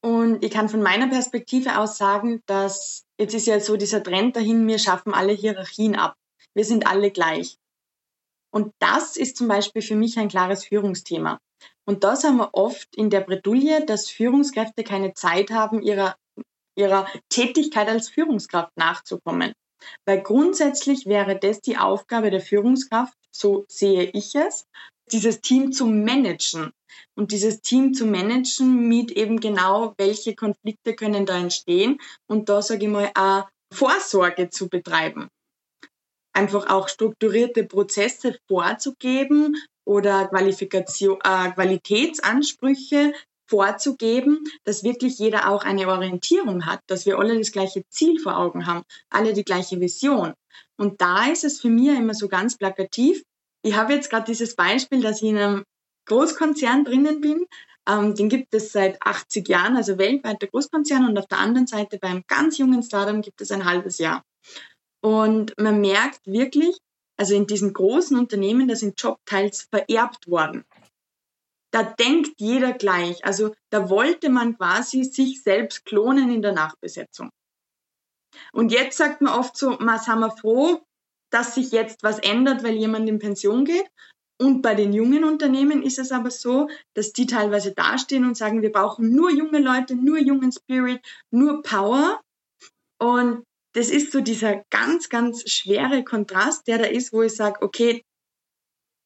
Und 0.00 0.42
ich 0.42 0.50
kann 0.50 0.68
von 0.68 0.82
meiner 0.82 1.08
Perspektive 1.08 1.78
aus 1.78 1.96
sagen, 1.96 2.42
dass 2.46 3.04
jetzt 3.22 3.34
ist 3.34 3.46
ja 3.46 3.60
so 3.60 3.76
dieser 3.76 4.02
Trend 4.02 4.36
dahin, 4.36 4.66
wir 4.66 4.78
schaffen 4.78 5.14
alle 5.14 5.32
Hierarchien 5.32 5.96
ab. 5.96 6.16
Wir 6.54 6.64
sind 6.64 6.86
alle 6.86 7.10
gleich. 7.10 7.56
Und 8.52 8.74
das 8.80 9.16
ist 9.16 9.36
zum 9.36 9.48
Beispiel 9.48 9.80
für 9.80 9.94
mich 9.94 10.18
ein 10.18 10.28
klares 10.28 10.66
Führungsthema. 10.66 11.38
Und 11.86 12.04
das 12.04 12.24
haben 12.24 12.36
wir 12.36 12.50
oft 12.52 12.94
in 12.96 13.08
der 13.08 13.20
Bredouille, 13.20 13.86
dass 13.86 14.10
Führungskräfte 14.10 14.84
keine 14.84 15.14
Zeit 15.14 15.50
haben, 15.50 15.80
ihrer, 15.80 16.16
ihrer 16.76 17.06
Tätigkeit 17.30 17.88
als 17.88 18.08
Führungskraft 18.08 18.76
nachzukommen. 18.76 19.52
Weil 20.04 20.20
grundsätzlich 20.20 21.06
wäre 21.06 21.38
das 21.38 21.60
die 21.60 21.78
Aufgabe 21.78 22.30
der 22.30 22.40
Führungskraft, 22.40 23.16
so 23.30 23.64
sehe 23.68 24.04
ich 24.12 24.34
es, 24.34 24.66
dieses 25.12 25.40
Team 25.40 25.72
zu 25.72 25.86
managen 25.86 26.72
und 27.14 27.32
dieses 27.32 27.60
Team 27.60 27.94
zu 27.94 28.06
managen 28.06 28.88
mit 28.88 29.10
eben 29.10 29.40
genau, 29.40 29.94
welche 29.98 30.34
Konflikte 30.34 30.94
können 30.94 31.26
da 31.26 31.38
entstehen 31.38 31.98
und 32.26 32.48
da 32.48 32.62
sage 32.62 32.86
ich 32.86 32.90
mal 32.90 33.10
auch 33.14 33.48
Vorsorge 33.72 34.50
zu 34.50 34.68
betreiben. 34.68 35.28
Einfach 36.34 36.68
auch 36.68 36.88
strukturierte 36.88 37.64
Prozesse 37.64 38.38
vorzugeben 38.48 39.56
oder 39.84 40.28
Qualifikation, 40.28 41.18
äh, 41.22 41.50
Qualitätsansprüche 41.52 43.12
vorzugeben, 43.46 44.44
dass 44.64 44.82
wirklich 44.82 45.18
jeder 45.18 45.50
auch 45.50 45.64
eine 45.64 45.86
Orientierung 45.88 46.64
hat, 46.64 46.80
dass 46.86 47.04
wir 47.04 47.18
alle 47.18 47.36
das 47.36 47.52
gleiche 47.52 47.82
Ziel 47.90 48.18
vor 48.18 48.38
Augen 48.38 48.66
haben, 48.66 48.82
alle 49.10 49.34
die 49.34 49.44
gleiche 49.44 49.78
Vision. 49.78 50.32
Und 50.78 51.02
da 51.02 51.30
ist 51.30 51.44
es 51.44 51.60
für 51.60 51.68
mich 51.68 51.88
immer 51.88 52.14
so 52.14 52.28
ganz 52.28 52.56
plakativ, 52.56 53.22
ich 53.62 53.76
habe 53.76 53.94
jetzt 53.94 54.10
gerade 54.10 54.24
dieses 54.24 54.56
Beispiel, 54.56 55.00
dass 55.00 55.22
ich 55.22 55.28
in 55.28 55.38
einem 55.38 55.64
Großkonzern 56.06 56.84
drinnen 56.84 57.20
bin. 57.20 57.46
Ähm, 57.88 58.14
den 58.14 58.28
gibt 58.28 58.54
es 58.54 58.72
seit 58.72 59.00
80 59.02 59.48
Jahren, 59.48 59.76
also 59.76 59.98
weltweit 59.98 60.40
der 60.42 60.48
Großkonzern. 60.48 61.08
Und 61.08 61.18
auf 61.18 61.26
der 61.26 61.38
anderen 61.38 61.66
Seite 61.66 61.98
beim 61.98 62.24
ganz 62.26 62.58
jungen 62.58 62.82
Startup 62.82 63.20
gibt 63.22 63.40
es 63.40 63.50
ein 63.50 63.64
halbes 63.64 63.98
Jahr. 63.98 64.22
Und 65.00 65.52
man 65.58 65.80
merkt 65.80 66.26
wirklich, 66.26 66.78
also 67.16 67.34
in 67.34 67.46
diesen 67.46 67.72
großen 67.72 68.18
Unternehmen, 68.18 68.68
da 68.68 68.76
sind 68.76 69.00
Jobteils 69.00 69.68
vererbt 69.70 70.28
worden. 70.28 70.64
Da 71.72 71.82
denkt 71.82 72.34
jeder 72.38 72.72
gleich. 72.72 73.24
Also 73.24 73.54
da 73.70 73.88
wollte 73.88 74.28
man 74.28 74.56
quasi 74.56 75.04
sich 75.04 75.42
selbst 75.42 75.84
klonen 75.84 76.30
in 76.30 76.42
der 76.42 76.52
Nachbesetzung. 76.52 77.30
Und 78.52 78.72
jetzt 78.72 78.96
sagt 78.96 79.20
man 79.20 79.38
oft 79.38 79.56
so, 79.56 79.76
man 79.78 79.98
sind 79.98 80.18
wir 80.20 80.30
froh, 80.30 80.82
dass 81.32 81.54
sich 81.54 81.72
jetzt 81.72 82.02
was 82.02 82.18
ändert, 82.18 82.62
weil 82.62 82.76
jemand 82.76 83.08
in 83.08 83.18
Pension 83.18 83.64
geht. 83.64 83.86
Und 84.40 84.60
bei 84.60 84.74
den 84.74 84.92
jungen 84.92 85.24
Unternehmen 85.24 85.82
ist 85.82 85.98
es 85.98 86.10
aber 86.10 86.30
so, 86.30 86.68
dass 86.94 87.12
die 87.12 87.26
teilweise 87.26 87.72
dastehen 87.72 88.24
und 88.24 88.36
sagen, 88.36 88.62
wir 88.62 88.72
brauchen 88.72 89.14
nur 89.14 89.30
junge 89.30 89.60
Leute, 89.60 89.94
nur 89.94 90.18
jungen 90.18 90.52
Spirit, 90.52 91.00
nur 91.30 91.62
Power. 91.62 92.20
Und 92.98 93.44
das 93.74 93.88
ist 93.88 94.12
so 94.12 94.20
dieser 94.20 94.64
ganz, 94.70 95.08
ganz 95.08 95.48
schwere 95.48 96.04
Kontrast, 96.04 96.66
der 96.66 96.78
da 96.78 96.84
ist, 96.84 97.12
wo 97.12 97.22
ich 97.22 97.34
sage, 97.34 97.62
okay, 97.62 98.04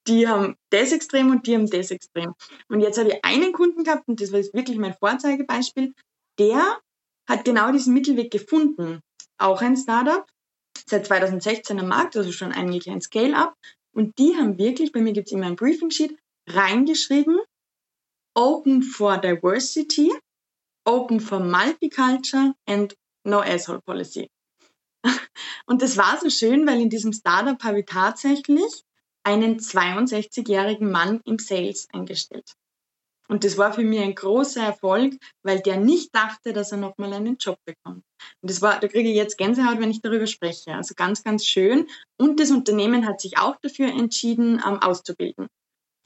die 0.06 0.26
haben 0.26 0.56
das 0.70 0.92
Extrem 0.92 1.30
und 1.30 1.46
die 1.46 1.54
haben 1.54 1.68
das 1.68 1.90
Extrem. 1.90 2.34
Und 2.68 2.80
jetzt 2.80 2.98
habe 2.98 3.10
ich 3.10 3.24
einen 3.24 3.52
Kunden 3.52 3.84
gehabt, 3.84 4.08
und 4.08 4.20
das 4.20 4.32
war 4.32 4.40
wirklich 4.40 4.78
mein 4.78 4.94
Vorzeigebeispiel, 4.94 5.94
der 6.38 6.78
hat 7.28 7.44
genau 7.44 7.72
diesen 7.72 7.92
Mittelweg 7.92 8.30
gefunden. 8.30 9.00
Auch 9.38 9.60
ein 9.60 9.76
Startup, 9.76 10.24
seit 10.86 11.06
2016 11.06 11.78
am 11.80 11.88
Markt, 11.88 12.16
also 12.16 12.32
schon 12.32 12.52
eigentlich 12.52 12.90
ein 12.90 13.00
Scale-up. 13.00 13.54
Und 13.92 14.18
die 14.18 14.36
haben 14.36 14.58
wirklich, 14.58 14.92
bei 14.92 15.00
mir 15.00 15.12
gibt 15.12 15.28
es 15.28 15.32
immer 15.32 15.46
ein 15.46 15.56
Briefing 15.56 15.90
Sheet, 15.90 16.16
reingeschrieben, 16.48 17.38
Open 18.34 18.82
for 18.82 19.18
Diversity, 19.18 20.12
Open 20.84 21.20
for 21.20 21.40
Multiculture 21.40 22.54
and 22.66 22.94
No 23.24 23.40
Asshole 23.40 23.80
Policy. 23.80 24.28
Und 25.66 25.82
das 25.82 25.96
war 25.96 26.18
so 26.20 26.30
schön, 26.30 26.66
weil 26.66 26.80
in 26.80 26.90
diesem 26.90 27.12
Startup 27.12 27.62
habe 27.62 27.80
ich 27.80 27.86
tatsächlich 27.86 28.84
einen 29.24 29.58
62-jährigen 29.58 30.90
Mann 30.90 31.20
im 31.24 31.38
Sales 31.38 31.88
eingestellt. 31.92 32.52
Und 33.28 33.44
das 33.44 33.58
war 33.58 33.72
für 33.72 33.82
mich 33.82 34.00
ein 34.00 34.14
großer 34.14 34.62
Erfolg, 34.62 35.14
weil 35.42 35.60
der 35.60 35.76
nicht 35.76 36.14
dachte, 36.14 36.52
dass 36.52 36.72
er 36.72 36.78
nochmal 36.78 37.12
einen 37.12 37.36
Job 37.36 37.58
bekommt. 37.64 38.02
Und 38.42 38.50
das 38.50 38.62
war, 38.62 38.80
da 38.80 38.88
kriege 38.88 39.08
ich 39.08 39.16
jetzt 39.16 39.38
Gänsehaut, 39.38 39.80
wenn 39.80 39.90
ich 39.90 40.00
darüber 40.00 40.26
spreche. 40.26 40.74
Also 40.74 40.94
ganz, 40.96 41.22
ganz 41.22 41.44
schön. 41.46 41.88
Und 42.18 42.40
das 42.40 42.50
Unternehmen 42.50 43.06
hat 43.06 43.20
sich 43.20 43.38
auch 43.38 43.56
dafür 43.62 43.88
entschieden, 43.88 44.62
ähm, 44.66 44.80
auszubilden. 44.80 45.48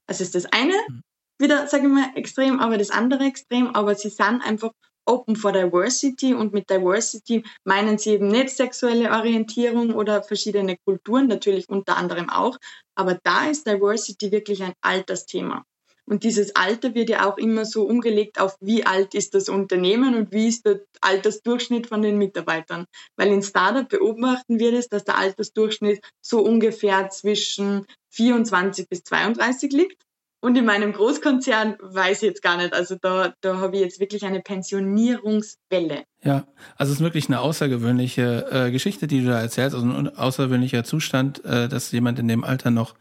Also 0.08 0.24
ist 0.24 0.34
das 0.34 0.46
eine, 0.46 0.74
hm. 0.74 1.02
wieder, 1.38 1.66
sage 1.68 1.86
ich 1.86 1.92
mal, 1.92 2.10
extrem, 2.14 2.60
aber 2.60 2.78
das 2.78 2.90
andere 2.90 3.24
extrem. 3.24 3.74
Aber 3.74 3.94
sie 3.94 4.10
sind 4.10 4.40
einfach 4.42 4.72
Open 5.06 5.34
for 5.34 5.52
Diversity 5.52 6.34
und 6.34 6.52
mit 6.52 6.70
Diversity 6.70 7.42
meinen 7.64 7.98
sie 7.98 8.10
eben 8.10 8.28
nicht 8.28 8.50
sexuelle 8.50 9.10
Orientierung 9.10 9.92
oder 9.94 10.22
verschiedene 10.22 10.76
Kulturen, 10.84 11.26
natürlich 11.26 11.68
unter 11.68 11.96
anderem 11.96 12.30
auch, 12.30 12.58
aber 12.94 13.18
da 13.24 13.46
ist 13.46 13.66
Diversity 13.66 14.30
wirklich 14.30 14.62
ein 14.62 14.74
Altersthema. 14.82 15.64
Und 16.06 16.24
dieses 16.24 16.56
Alter 16.56 16.94
wird 16.94 17.10
ja 17.10 17.28
auch 17.28 17.38
immer 17.38 17.64
so 17.64 17.84
umgelegt 17.84 18.40
auf, 18.40 18.56
wie 18.60 18.84
alt 18.84 19.14
ist 19.14 19.34
das 19.34 19.48
Unternehmen 19.48 20.14
und 20.14 20.32
wie 20.32 20.48
ist 20.48 20.66
der 20.66 20.80
Altersdurchschnitt 21.00 21.86
von 21.86 22.02
den 22.02 22.18
Mitarbeitern. 22.18 22.86
Weil 23.16 23.28
in 23.28 23.42
Startup 23.42 23.88
beobachten 23.88 24.58
wir 24.58 24.72
das, 24.72 24.88
dass 24.88 25.04
der 25.04 25.18
Altersdurchschnitt 25.18 26.00
so 26.20 26.40
ungefähr 26.40 27.10
zwischen 27.10 27.86
24 28.10 28.88
bis 28.88 29.04
32 29.04 29.72
liegt. 29.72 30.02
Und 30.42 30.56
in 30.56 30.64
meinem 30.64 30.94
Großkonzern 30.94 31.76
weiß 31.80 32.22
ich 32.22 32.28
jetzt 32.28 32.42
gar 32.42 32.56
nicht. 32.56 32.72
Also 32.72 32.96
da, 33.00 33.34
da 33.42 33.58
habe 33.58 33.76
ich 33.76 33.82
jetzt 33.82 34.00
wirklich 34.00 34.24
eine 34.24 34.40
Pensionierungswelle. 34.40 36.04
Ja, 36.24 36.46
also 36.76 36.92
es 36.92 36.98
ist 36.98 37.04
wirklich 37.04 37.28
eine 37.28 37.40
außergewöhnliche 37.40 38.46
äh, 38.50 38.70
Geschichte, 38.70 39.06
die 39.06 39.22
du 39.22 39.28
da 39.28 39.40
erzählst, 39.40 39.74
also 39.74 39.86
ein 39.86 40.16
außergewöhnlicher 40.16 40.82
Zustand, 40.82 41.44
äh, 41.44 41.68
dass 41.68 41.92
jemand 41.92 42.18
in 42.18 42.26
dem 42.26 42.42
Alter 42.42 42.70
noch 42.70 42.94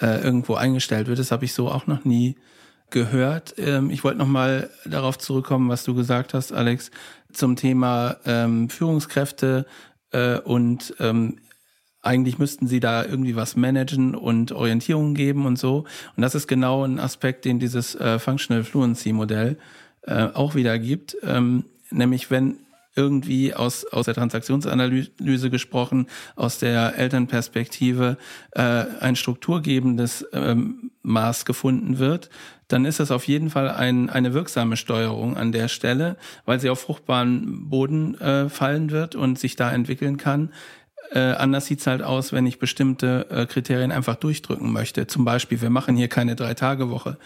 äh, 0.00 0.22
irgendwo 0.22 0.54
eingestellt 0.54 1.08
wird. 1.08 1.18
Das 1.18 1.32
habe 1.32 1.44
ich 1.44 1.52
so 1.52 1.68
auch 1.68 1.86
noch 1.86 2.04
nie 2.04 2.36
gehört. 2.90 3.54
Ähm, 3.58 3.90
ich 3.90 4.04
wollte 4.04 4.18
noch 4.18 4.26
mal 4.26 4.70
darauf 4.84 5.18
zurückkommen, 5.18 5.68
was 5.68 5.84
du 5.84 5.94
gesagt 5.94 6.34
hast, 6.34 6.52
Alex, 6.52 6.90
zum 7.32 7.56
Thema 7.56 8.16
ähm, 8.24 8.68
Führungskräfte 8.68 9.66
äh, 10.12 10.38
und 10.38 10.94
ähm, 11.00 11.38
eigentlich 12.02 12.38
müssten 12.38 12.68
sie 12.68 12.78
da 12.78 13.04
irgendwie 13.04 13.34
was 13.34 13.56
managen 13.56 14.14
und 14.14 14.52
Orientierung 14.52 15.14
geben 15.14 15.44
und 15.44 15.58
so. 15.58 15.84
Und 16.16 16.22
das 16.22 16.36
ist 16.36 16.46
genau 16.46 16.84
ein 16.84 17.00
Aspekt, 17.00 17.44
den 17.44 17.58
dieses 17.58 17.96
äh, 17.96 18.20
Functional 18.20 18.62
Fluency 18.62 19.12
Modell 19.12 19.58
äh, 20.02 20.28
auch 20.32 20.54
wieder 20.54 20.78
gibt. 20.78 21.16
Ähm, 21.24 21.64
nämlich 21.90 22.30
wenn 22.30 22.58
irgendwie 22.96 23.54
aus, 23.54 23.84
aus 23.84 24.06
der 24.06 24.14
Transaktionsanalyse 24.14 25.50
gesprochen, 25.50 26.06
aus 26.34 26.58
der 26.58 26.96
Elternperspektive 26.96 28.16
äh, 28.52 28.62
ein 28.62 29.16
strukturgebendes 29.16 30.26
ähm, 30.32 30.90
Maß 31.02 31.44
gefunden 31.44 31.98
wird, 31.98 32.30
dann 32.68 32.84
ist 32.84 32.98
das 32.98 33.10
auf 33.10 33.28
jeden 33.28 33.50
Fall 33.50 33.70
ein, 33.70 34.10
eine 34.10 34.34
wirksame 34.34 34.76
Steuerung 34.76 35.36
an 35.36 35.52
der 35.52 35.68
Stelle, 35.68 36.16
weil 36.44 36.58
sie 36.58 36.70
auf 36.70 36.80
fruchtbaren 36.80 37.68
Boden 37.68 38.20
äh, 38.20 38.48
fallen 38.48 38.90
wird 38.90 39.14
und 39.14 39.38
sich 39.38 39.54
da 39.54 39.70
entwickeln 39.70 40.16
kann. 40.16 40.50
Äh, 41.12 41.18
anders 41.18 41.66
sieht's 41.66 41.86
halt 41.86 42.02
aus, 42.02 42.32
wenn 42.32 42.46
ich 42.46 42.58
bestimmte 42.58 43.26
äh, 43.30 43.46
Kriterien 43.46 43.92
einfach 43.92 44.16
durchdrücken 44.16 44.72
möchte. 44.72 45.06
Zum 45.06 45.24
Beispiel, 45.24 45.60
wir 45.60 45.70
machen 45.70 45.96
hier 45.96 46.08
keine 46.08 46.36
Drei-Tage-Woche 46.36 47.16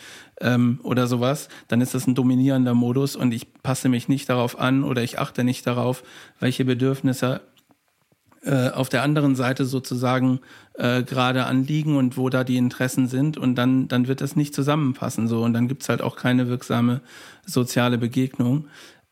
ähm, 0.40 0.80
oder 0.82 1.06
sowas. 1.06 1.48
Dann 1.68 1.80
ist 1.80 1.94
das 1.94 2.06
ein 2.06 2.14
dominierender 2.14 2.74
Modus 2.74 3.16
und 3.16 3.32
ich 3.32 3.52
passe 3.62 3.88
mich 3.88 4.08
nicht 4.08 4.28
darauf 4.28 4.58
an 4.58 4.84
oder 4.84 5.02
ich 5.02 5.18
achte 5.18 5.44
nicht 5.44 5.66
darauf, 5.66 6.02
welche 6.40 6.64
Bedürfnisse 6.64 7.40
äh, 8.42 8.70
auf 8.70 8.88
der 8.88 9.02
anderen 9.02 9.36
Seite 9.36 9.66
sozusagen 9.66 10.40
äh, 10.74 11.02
gerade 11.02 11.44
anliegen 11.44 11.96
und 11.96 12.16
wo 12.16 12.30
da 12.30 12.42
die 12.42 12.56
Interessen 12.56 13.06
sind 13.06 13.36
und 13.36 13.54
dann, 13.54 13.86
dann 13.88 14.08
wird 14.08 14.22
das 14.22 14.34
nicht 14.34 14.54
zusammenpassen 14.54 15.28
so 15.28 15.42
und 15.42 15.52
dann 15.52 15.68
gibt's 15.68 15.90
halt 15.90 16.00
auch 16.00 16.16
keine 16.16 16.48
wirksame 16.48 17.02
soziale 17.44 17.98
Begegnung. 17.98 18.66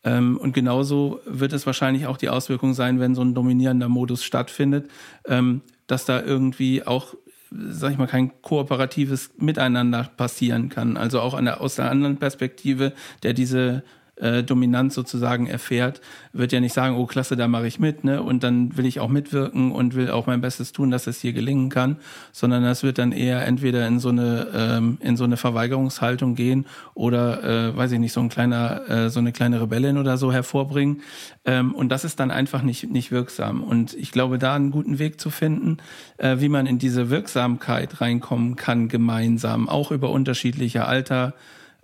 Ähm, 0.05 0.37
und 0.37 0.53
genauso 0.53 1.21
wird 1.27 1.53
es 1.53 1.67
wahrscheinlich 1.67 2.07
auch 2.07 2.17
die 2.17 2.29
Auswirkung 2.29 2.75
sein, 2.75 3.01
wenn 3.01 3.15
so 3.15 3.23
ein 3.23 3.35
dominierender 3.35 3.89
Modus 3.89 4.25
stattfindet, 4.25 4.91
ähm, 5.27 5.63
dass 5.87 6.05
da 6.05 6.23
irgendwie 6.23 6.87
auch, 6.87 7.15
sag 7.51 7.93
ich 7.93 7.99
mal, 7.99 8.07
kein 8.07 8.41
kooperatives 8.43 9.31
Miteinander 9.39 10.09
passieren 10.17 10.69
kann. 10.69 10.97
Also 10.97 11.21
auch 11.21 11.39
der, 11.41 11.61
aus 11.61 11.77
der 11.77 11.91
anderen 11.91 12.19
Perspektive, 12.19 12.93
der 13.23 13.33
diese 13.33 13.83
äh, 14.21 14.43
Dominanz 14.43 14.95
sozusagen 14.95 15.47
erfährt, 15.47 16.01
wird 16.33 16.53
ja 16.53 16.61
nicht 16.61 16.73
sagen, 16.73 16.97
oh 16.97 17.07
klasse, 17.07 17.37
da 17.37 17.49
mache 17.49 17.67
ich 17.67 17.79
mit, 17.79 18.05
ne? 18.05 18.23
Und 18.23 18.43
dann 18.43 18.77
will 18.77 18.87
ich 18.87 19.01
auch 19.01 19.09
mitwirken 19.09 19.73
und 19.73 19.95
will 19.95 20.11
auch 20.11 20.27
mein 20.27 20.41
Bestes 20.41 20.73
tun, 20.73 20.91
dass 20.91 21.07
es 21.07 21.21
hier 21.21 21.33
gelingen 21.33 21.69
kann, 21.71 21.97
sondern 22.33 22.63
das 22.63 22.83
wird 22.83 22.99
dann 22.99 23.13
eher 23.13 23.47
entweder 23.47 23.87
in 23.87 23.99
so 23.99 24.09
eine 24.11 24.49
ähm, 24.55 24.99
in 25.01 25.17
so 25.17 25.25
eine 25.25 25.37
Verweigerungshaltung 25.37 26.35
gehen 26.35 26.67
oder 26.95 27.45
äh, 27.45 27.77
weiß 27.77 27.93
ich 27.93 27.99
nicht, 27.99 28.13
so 28.13 28.21
ein 28.21 28.29
kleiner 28.29 28.89
äh, 28.89 29.11
so 29.11 29.21
eine 29.21 29.33
kleine 29.33 29.61
Rebellin 29.61 29.99
oder 29.99 30.17
so 30.17 30.33
hervorbringen. 30.33 31.03
Ähm, 31.45 31.75
und 31.75 31.89
das 31.89 32.05
ist 32.05 32.21
dann 32.21 32.31
einfach 32.31 32.63
nicht 32.63 32.91
nicht 32.91 33.11
wirksam. 33.11 33.63
Und 33.63 33.95
ich 33.95 34.13
glaube, 34.13 34.39
da 34.39 34.55
einen 34.55 34.71
guten 34.71 34.99
Weg 34.99 35.21
zu 35.21 35.31
finden, 35.31 35.79
äh, 36.17 36.37
wie 36.39 36.49
man 36.49 36.67
in 36.67 36.79
diese 36.79 37.11
Wirksamkeit 37.11 38.01
reinkommen 38.01 38.57
kann, 38.57 38.89
gemeinsam, 38.89 39.69
auch 39.69 39.91
über 39.91 40.11
unterschiedliche 40.11 40.87
Alter 40.87 41.35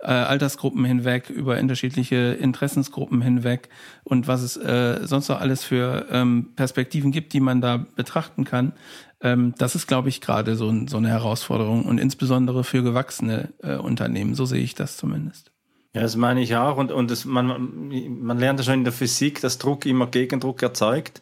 äh, 0.05 0.11
Altersgruppen 0.11 0.85
hinweg, 0.85 1.29
über 1.29 1.59
unterschiedliche 1.59 2.37
Interessensgruppen 2.39 3.21
hinweg 3.21 3.69
und 4.03 4.27
was 4.27 4.41
es 4.41 4.55
äh, 4.57 4.99
sonst 5.03 5.29
noch 5.29 5.41
alles 5.41 5.63
für 5.63 6.05
ähm, 6.11 6.49
Perspektiven 6.55 7.11
gibt, 7.11 7.33
die 7.33 7.39
man 7.39 7.59
da 7.59 7.85
betrachten 7.95 8.45
kann. 8.45 8.73
Ähm, 9.21 9.55
das 9.57 9.75
ist, 9.75 9.87
glaube 9.87 10.09
ich, 10.09 10.21
gerade 10.21 10.55
so, 10.55 10.73
so 10.87 10.97
eine 10.97 11.09
Herausforderung 11.09 11.85
und 11.85 11.97
insbesondere 11.97 12.63
für 12.63 12.83
gewachsene 12.83 13.49
äh, 13.63 13.75
Unternehmen. 13.75 14.35
So 14.35 14.45
sehe 14.45 14.61
ich 14.61 14.75
das 14.75 14.97
zumindest. 14.97 15.51
Ja, 15.93 16.01
das 16.01 16.15
meine 16.17 16.41
ich 16.41 16.55
auch. 16.55 16.77
Und, 16.77 16.91
und 16.91 17.09
das, 17.09 17.25
man, 17.25 17.89
man 18.19 18.37
lernt 18.37 18.59
ja 18.59 18.65
schon 18.65 18.75
in 18.75 18.83
der 18.83 18.93
Physik, 18.93 19.41
dass 19.41 19.57
Druck 19.57 19.85
immer 19.85 20.07
Gegendruck 20.07 20.61
erzeugt. 20.61 21.21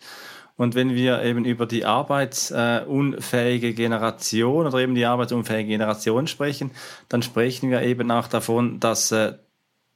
Und 0.55 0.75
wenn 0.75 0.93
wir 0.93 1.23
eben 1.23 1.45
über 1.45 1.65
die 1.65 1.85
arbeitsunfähige 1.85 3.73
Generation 3.73 4.67
oder 4.67 4.79
eben 4.79 4.93
die 4.93 5.05
arbeitsunfähige 5.05 5.69
Generation 5.69 6.27
sprechen, 6.27 6.71
dann 7.09 7.23
sprechen 7.23 7.71
wir 7.71 7.81
eben 7.81 8.11
auch 8.11 8.27
davon, 8.27 8.79
dass 8.79 9.11
äh, 9.11 9.33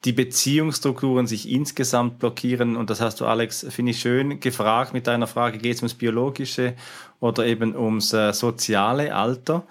die 0.05 0.13
Beziehungsstrukturen 0.13 1.27
sich 1.27 1.49
insgesamt 1.49 2.19
blockieren. 2.19 2.75
Und 2.75 2.89
das 2.89 3.01
hast 3.01 3.19
du, 3.19 3.25
Alex, 3.25 3.65
finde 3.69 3.91
ich 3.91 3.99
schön 3.99 4.39
gefragt 4.39 4.93
mit 4.93 5.07
deiner 5.07 5.27
Frage, 5.27 5.57
geht 5.57 5.75
es 5.75 5.81
ums 5.81 5.95
biologische 5.95 6.75
oder 7.19 7.45
eben 7.45 7.75
ums 7.75 8.13
äh, 8.13 8.33
soziale 8.33 9.13
Alter? 9.15 9.65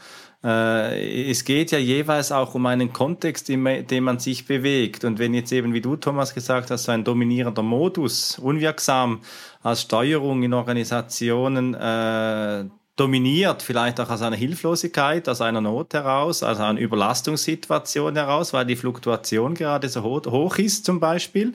Äh, 0.47 1.29
es 1.29 1.45
geht 1.45 1.73
ja 1.73 1.79
jeweils 1.79 2.31
auch 2.31 2.55
um 2.55 2.67
einen 2.67 2.93
Kontext, 2.93 3.51
in 3.51 3.65
dem 3.89 4.05
man 4.05 4.21
sich 4.21 4.47
bewegt. 4.47 5.05
Und 5.05 5.19
wenn 5.19 5.35
jetzt 5.35 5.53
eben, 5.53 5.75
wie 5.75 5.81
du, 5.81 5.97
Thomas, 5.97 6.35
gesagt 6.35 6.71
hast, 6.71 6.85
so 6.85 6.93
ein 6.93 7.03
dominierender 7.03 7.63
Modus 7.63 8.39
unwirksam 8.39 9.21
als 9.63 9.83
Steuerung 9.83 10.45
in 10.45 10.55
Organisationen 10.55 11.75
äh, 11.75 12.65
dominiert, 12.95 13.61
vielleicht 13.61 14.01
auch 14.01 14.09
aus 14.09 14.23
einer 14.23 14.37
Hilflosigkeit, 14.37 15.29
aus 15.29 15.41
einer 15.41 15.61
Not 15.61 15.93
heraus, 15.93 16.45
aus 16.45 16.61
einer 16.61 16.79
Überlastungssituation 16.79 18.15
heraus, 18.15 18.53
weil 18.53 18.65
die 18.65 18.77
Fluktuation 18.77 19.55
gerade 19.55 19.89
so 19.89 20.03
hoch 20.03 20.59
ist 20.59 20.87
zum 20.87 21.01
Beispiel. 21.01 21.55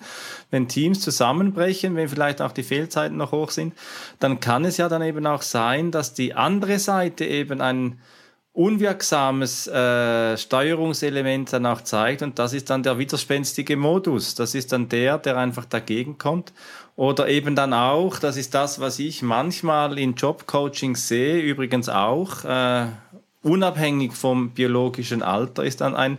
Wenn 0.52 0.68
Teams 0.68 1.00
zusammenbrechen, 1.00 1.96
wenn 1.96 2.10
vielleicht 2.10 2.42
auch 2.42 2.52
die 2.52 2.64
Fehlzeiten 2.64 3.18
noch 3.18 3.32
hoch 3.32 3.52
sind, 3.52 3.74
dann 4.20 4.42
kann 4.42 4.66
es 4.66 4.78
ja 4.78 4.90
dann 4.90 5.02
eben 5.02 5.26
auch 5.26 5.42
sein, 5.42 5.92
dass 5.92 6.14
die 6.14 6.36
andere 6.36 6.78
Seite 6.78 7.26
eben 7.26 7.62
ein 7.62 7.98
unwirksames 8.54 9.68
äh, 9.68 10.38
Steuerungselement 10.38 11.54
dann 11.54 11.66
auch 11.66 11.82
zeigt 11.82 12.22
und 12.22 12.38
das 12.38 12.54
ist 12.54 12.70
dann 12.70 12.84
der 12.84 12.98
widerspenstige 12.98 13.78
Modus. 13.78 14.36
Das 14.36 14.56
ist 14.56 14.74
dann 14.74 14.90
der, 14.90 15.18
der 15.18 15.38
einfach 15.38 15.66
dagegen 15.66 16.18
kommt. 16.18 16.52
Oder 16.98 17.30
eben 17.30 17.56
dann 17.56 17.74
auch, 17.74 18.20
das 18.20 18.36
ist 18.36 18.54
das, 18.54 18.82
was 18.82 19.00
ich 19.00 19.22
manchmal 19.22 19.98
in 19.98 20.16
Jobcoaching 20.16 20.98
sehe, 20.98 21.42
übrigens 21.42 21.88
auch, 21.88 22.44
äh, 22.44 22.88
unabhängig 23.42 24.14
vom 24.14 24.52
biologischen 24.52 25.24
Alter, 25.24 25.64
ist 25.64 25.82
dann 25.82 25.96
ein 25.96 26.18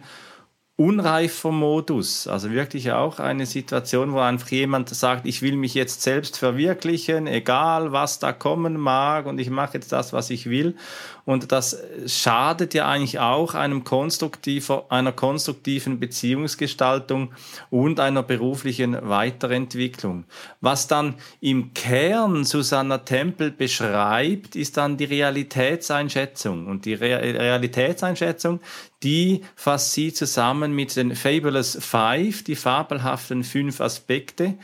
unreifer 0.77 1.53
Modus. 1.53 2.27
Also 2.27 2.51
wirklich 2.51 2.93
auch 2.93 3.19
eine 3.21 3.47
Situation, 3.47 4.13
wo 4.13 4.19
einfach 4.19 4.49
jemand 4.49 4.89
sagt, 4.89 5.27
ich 5.27 5.43
will 5.43 5.57
mich 5.57 5.75
jetzt 5.75 6.03
selbst 6.03 6.39
verwirklichen, 6.39 7.27
egal 7.27 7.93
was 7.93 8.19
da 8.19 8.33
kommen 8.33 8.81
mag 8.81 9.27
und 9.27 9.39
ich 9.39 9.51
mache 9.51 9.75
jetzt 9.75 9.93
das, 9.93 10.13
was 10.13 10.31
ich 10.31 10.49
will. 10.49 10.75
Und 11.25 11.53
das 11.53 11.79
schadet 12.07 12.75
ja 12.75 12.89
eigentlich 12.89 13.21
auch 13.21 13.55
einem 13.55 13.85
konstruktiver, 13.85 14.87
einer 14.89 15.13
konstruktiven 15.13 16.01
Beziehungsgestaltung 16.01 17.33
und 17.71 18.01
einer 18.01 18.23
beruflichen 18.23 18.97
Weiterentwicklung. 19.09 20.25
Was 20.61 20.89
dann 20.89 21.15
im 21.41 21.75
Kern 21.75 22.45
Susanna 22.45 22.99
Tempel 22.99 23.53
beschreibt, 23.53 24.57
ist 24.57 24.77
dann 24.77 24.97
die 24.97 25.05
Realitätseinschätzung. 25.05 26.67
Und 26.67 26.87
die 26.87 26.95
Realitätseinschätzung, 26.95 28.61
die 29.03 29.43
fasst 29.55 29.93
sie 29.93 30.13
zusammen 30.13 30.75
mit 30.75 30.97
den 30.97 31.15
Fabulous 31.15 31.79
Five, 31.81 32.43
die 32.43 32.57
fabelhaften 32.57 33.45
fünf 33.45 33.81
Aspekte. 33.81 34.55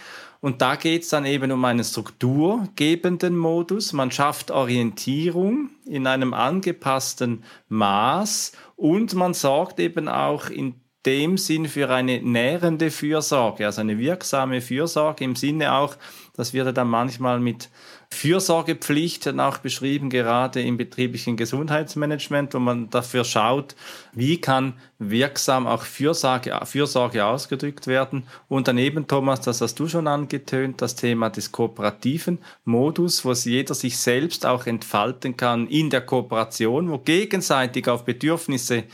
Und 0.40 0.62
da 0.62 0.76
geht 0.76 1.02
es 1.02 1.08
dann 1.08 1.24
eben 1.24 1.50
um 1.50 1.64
einen 1.64 1.84
strukturgebenden 1.84 3.36
Modus. 3.36 3.92
Man 3.92 4.10
schafft 4.10 4.50
Orientierung 4.50 5.70
in 5.84 6.06
einem 6.06 6.32
angepassten 6.32 7.42
Maß 7.68 8.52
und 8.76 9.14
man 9.14 9.34
sorgt 9.34 9.80
eben 9.80 10.08
auch 10.08 10.48
in 10.50 10.74
dem 11.06 11.38
Sinn 11.38 11.66
für 11.66 11.88
eine 11.90 12.20
nährende 12.20 12.90
Fürsorge, 12.90 13.66
also 13.66 13.80
eine 13.80 13.98
wirksame 13.98 14.60
Fürsorge 14.60 15.24
im 15.24 15.36
Sinne 15.36 15.72
auch, 15.74 15.96
das 16.34 16.52
wird 16.52 16.76
dann 16.76 16.88
manchmal 16.88 17.40
mit 17.40 17.70
Fürsorgepflicht 18.10 19.28
auch 19.38 19.58
beschrieben, 19.58 20.10
gerade 20.10 20.62
im 20.62 20.76
betrieblichen 20.76 21.36
Gesundheitsmanagement, 21.36 22.54
wo 22.54 22.58
man 22.58 22.90
dafür 22.90 23.24
schaut, 23.24 23.76
wie 24.12 24.40
kann 24.40 24.74
wirksam 24.98 25.66
auch 25.66 25.82
Fürsorge, 25.82 26.58
Fürsorge 26.64 27.24
ausgedrückt 27.24 27.86
werden. 27.86 28.24
Und 28.48 28.66
daneben, 28.66 29.06
Thomas, 29.06 29.42
das 29.42 29.60
hast 29.60 29.78
du 29.78 29.88
schon 29.88 30.08
angetönt, 30.08 30.82
das 30.82 30.96
Thema 30.96 31.30
des 31.30 31.52
kooperativen 31.52 32.38
Modus, 32.64 33.24
wo 33.24 33.32
jeder 33.32 33.74
sich 33.74 33.98
selbst 33.98 34.46
auch 34.46 34.66
entfalten 34.66 35.36
kann 35.36 35.68
in 35.68 35.90
der 35.90 36.00
Kooperation, 36.00 36.90
wo 36.90 36.98
gegenseitig 36.98 37.88
auf 37.88 38.04
Bedürfnisse 38.04 38.84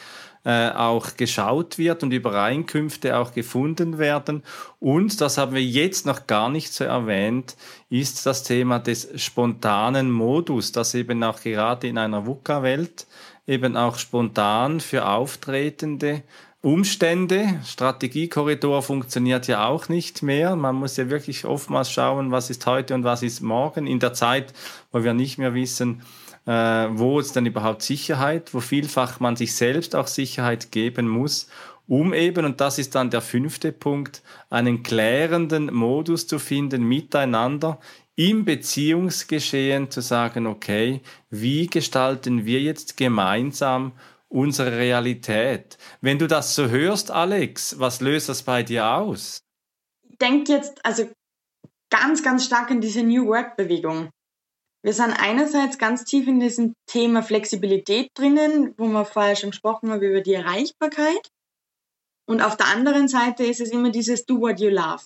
äh, 0.45 0.71
auch 0.71 1.17
geschaut 1.17 1.79
wird 1.79 2.03
und 2.03 2.13
Übereinkünfte 2.13 3.17
auch 3.17 3.33
gefunden 3.33 3.99
werden. 3.99 4.43
Und, 4.79 5.21
das 5.21 5.39
haben 5.39 5.55
wir 5.55 5.63
jetzt 5.65 6.07
noch 6.07 6.27
gar 6.27 6.51
nicht 6.51 6.73
so 6.73 6.85
erwähnt, 6.85 7.57
ist 7.89 8.27
das 8.27 8.43
Thema 8.43 8.79
des 8.79 9.09
spontanen 9.23 10.11
Modus, 10.11 10.73
das 10.73 10.95
eben 10.95 11.23
auch 11.25 11.41
gerade 11.41 11.89
in 11.89 11.99
einer 11.99 12.27
VUCA-Welt 12.27 13.07
eben 13.47 13.77
auch 13.77 13.99
spontan 13.99 14.81
für 14.81 15.07
auftretende 15.07 16.23
Umstände. 16.65 17.61
Strategiekorridor 17.67 18.83
funktioniert 18.83 19.47
ja 19.49 19.67
auch 19.67 19.91
nicht 19.91 20.23
mehr. 20.23 20.57
Man 20.57 20.77
muss 20.77 20.97
ja 20.97 21.11
wirklich 21.11 21.45
oftmals 21.45 21.91
schauen, 21.91 22.31
was 22.31 22.49
ist 22.49 22.65
heute 22.65 22.95
und 22.95 23.05
was 23.05 23.23
ist 23.23 23.43
morgen 23.43 23.87
in 23.87 24.01
der 24.01 24.15
Zeit, 24.15 24.55
wo 24.91 25.05
wir 25.05 25.13
nicht 25.13 25.37
mehr 25.37 25.53
wissen, 25.53 26.01
äh, 26.47 26.53
wo 26.53 27.21
ist 27.21 27.37
denn 27.37 27.47
überhaupt 27.47 27.83
Sicherheit, 27.83 28.53
wo 28.53 28.61
vielfach 28.61 29.21
man 29.21 29.37
sich 29.37 29.55
selbst 29.55 29.97
auch 29.97 30.07
Sicherheit 30.07 30.73
geben 30.73 31.09
muss, 31.09 31.49
um 31.87 32.15
eben, 32.15 32.45
und 32.45 32.61
das 32.61 32.79
ist 32.79 32.95
dann 32.95 33.11
der 33.11 33.21
fünfte 33.21 33.73
Punkt, 33.73 34.23
einen 34.51 34.83
klärenden 34.83 35.73
Modus 35.73 36.27
zu 36.27 36.39
finden 36.39 36.83
miteinander 36.85 37.79
im 38.17 38.45
Beziehungsgeschehen 38.45 39.91
zu 39.91 40.01
sagen, 40.01 40.47
okay, 40.47 41.03
wie 41.31 41.67
gestalten 41.67 42.47
wir 42.47 42.61
jetzt 42.61 42.97
gemeinsam 42.97 43.93
unsere 44.29 44.79
Realität? 44.79 45.79
Wenn 46.01 46.19
du 46.19 46.27
das 46.27 46.55
so 46.55 46.69
hörst, 46.69 47.11
Alex, 47.11 47.79
was 47.79 48.01
löst 48.01 48.29
das 48.29 48.43
bei 48.43 48.63
dir 48.63 48.87
aus? 48.87 49.41
Ich 50.09 50.19
denke 50.19 50.53
jetzt 50.53 50.85
also 50.85 51.11
ganz, 51.91 52.23
ganz 52.23 52.45
stark 52.45 52.71
an 52.71 52.81
diese 52.81 53.03
New 53.03 53.27
Work-Bewegung. 53.27 54.11
Wir 54.85 54.93
sind 54.93 55.13
einerseits 55.13 55.79
ganz 55.79 56.05
tief 56.05 56.29
in 56.29 56.41
diesem 56.41 56.75
Thema 56.85 57.23
Flexibilität 57.23 58.11
drinnen, 58.13 58.75
wo 58.77 58.87
wir 58.87 59.07
vorher 59.07 59.35
schon 59.35 59.51
gesprochen 59.51 59.91
haben 59.91 60.03
über 60.03 60.21
die 60.21 60.35
Erreichbarkeit. 60.35 61.31
Und 62.29 62.43
auf 62.43 62.59
der 62.59 62.67
anderen 62.67 63.09
Seite 63.09 63.45
ist 63.45 63.63
es 63.63 63.71
immer 63.71 63.89
dieses 63.89 64.27
Do 64.27 64.43
what 64.43 64.61
you 64.61 64.69
love. 64.69 65.03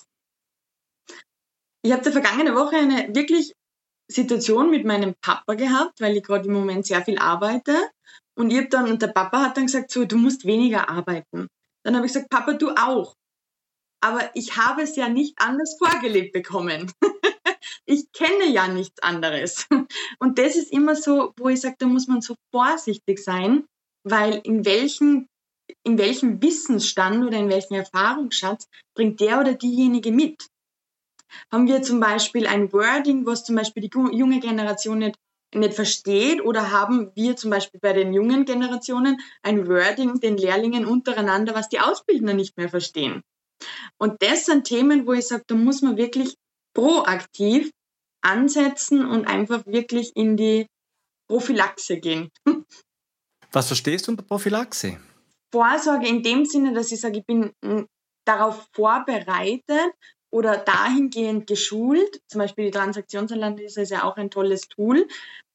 Ich 1.81 1.93
habe 1.93 2.03
der 2.03 2.11
vergangene 2.11 2.55
Woche 2.55 2.75
eine 2.75 3.15
wirklich 3.15 3.53
Situation 4.11 4.69
mit 4.69 4.85
meinem 4.85 5.15
Papa 5.21 5.53
gehabt, 5.53 6.01
weil 6.01 6.17
ich 6.17 6.23
gerade 6.23 6.49
im 6.49 6.55
Moment 6.55 6.85
sehr 6.85 7.05
viel 7.05 7.17
arbeite. 7.17 7.89
Und 8.37 8.51
ich 8.51 8.57
habe 8.57 8.67
dann, 8.67 8.91
und 8.91 9.01
der 9.01 9.07
Papa 9.07 9.43
hat 9.43 9.55
dann 9.55 9.67
gesagt, 9.67 9.91
so, 9.91 10.03
du 10.03 10.17
musst 10.17 10.43
weniger 10.43 10.89
arbeiten. 10.89 11.47
Dann 11.85 11.95
habe 11.95 12.05
ich 12.05 12.11
gesagt, 12.11 12.29
Papa, 12.29 12.51
du 12.51 12.71
auch. 12.71 13.15
Aber 14.01 14.29
ich 14.33 14.57
habe 14.57 14.81
es 14.81 14.97
ja 14.97 15.07
nicht 15.07 15.35
anders 15.39 15.77
vorgelebt 15.79 16.33
bekommen. 16.33 16.91
ich 17.89 18.11
kenne 18.11 18.45
ja 18.45 18.67
nichts 18.67 19.01
anderes. 19.01 19.67
Und 20.19 20.37
das 20.37 20.55
ist 20.55 20.71
immer 20.71 20.95
so, 20.95 21.33
wo 21.37 21.49
ich 21.49 21.61
sage, 21.61 21.75
da 21.79 21.87
muss 21.87 22.07
man 22.07 22.21
so 22.21 22.35
vorsichtig 22.53 23.19
sein, 23.19 23.65
weil 24.03 24.39
in 24.43 24.63
welchem, 24.63 25.27
in 25.83 25.97
welchem 25.97 26.41
Wissensstand 26.41 27.25
oder 27.25 27.37
in 27.37 27.49
welchem 27.49 27.73
Erfahrungsschatz 27.73 28.67
bringt 28.95 29.19
der 29.19 29.39
oder 29.39 29.53
diejenige 29.53 30.11
mit? 30.11 30.47
Haben 31.51 31.67
wir 31.67 31.81
zum 31.81 31.99
Beispiel 31.99 32.45
ein 32.45 32.71
Wording, 32.71 33.25
was 33.25 33.43
zum 33.43 33.55
Beispiel 33.55 33.81
die 33.81 33.91
junge 34.15 34.39
Generation 34.39 34.99
nicht, 34.99 35.15
nicht 35.55 35.73
versteht 35.73 36.41
oder 36.41 36.71
haben 36.71 37.11
wir 37.15 37.35
zum 37.37 37.49
Beispiel 37.49 37.79
bei 37.79 37.93
den 37.93 38.13
jungen 38.13 38.45
Generationen 38.45 39.19
ein 39.41 39.67
Wording 39.67 40.19
den 40.19 40.37
Lehrlingen 40.37 40.85
untereinander, 40.85 41.55
was 41.55 41.69
die 41.69 41.79
Ausbildner 41.79 42.33
nicht 42.33 42.55
mehr 42.55 42.69
verstehen? 42.69 43.23
Und 43.97 44.21
das 44.21 44.45
sind 44.45 44.65
Themen, 44.65 45.07
wo 45.07 45.13
ich 45.13 45.27
sage, 45.27 45.43
da 45.47 45.55
muss 45.55 45.81
man 45.81 45.97
wirklich 45.97 46.35
proaktiv 46.73 47.71
ansetzen 48.21 49.05
und 49.05 49.25
einfach 49.25 49.65
wirklich 49.65 50.11
in 50.15 50.37
die 50.37 50.67
Prophylaxe 51.29 51.99
gehen. 51.99 52.29
Was 53.51 53.67
verstehst 53.67 54.07
du 54.07 54.11
unter 54.11 54.23
Prophylaxe? 54.23 54.99
Vorsorge 55.51 56.07
in 56.07 56.21
dem 56.21 56.45
Sinne, 56.45 56.73
dass 56.73 56.91
ich 56.91 57.01
sage, 57.01 57.19
ich 57.19 57.25
bin 57.25 57.51
hm, 57.63 57.87
darauf 58.25 58.67
vorbereitet 58.73 59.91
oder 60.31 60.57
dahingehend 60.57 61.47
geschult. 61.47 62.21
Zum 62.27 62.39
Beispiel 62.39 62.65
die 62.65 62.71
Transaktionsanalyse 62.71 63.81
ist 63.81 63.89
ja 63.89 64.03
auch 64.03 64.17
ein 64.17 64.29
tolles 64.29 64.67
Tool, 64.67 65.07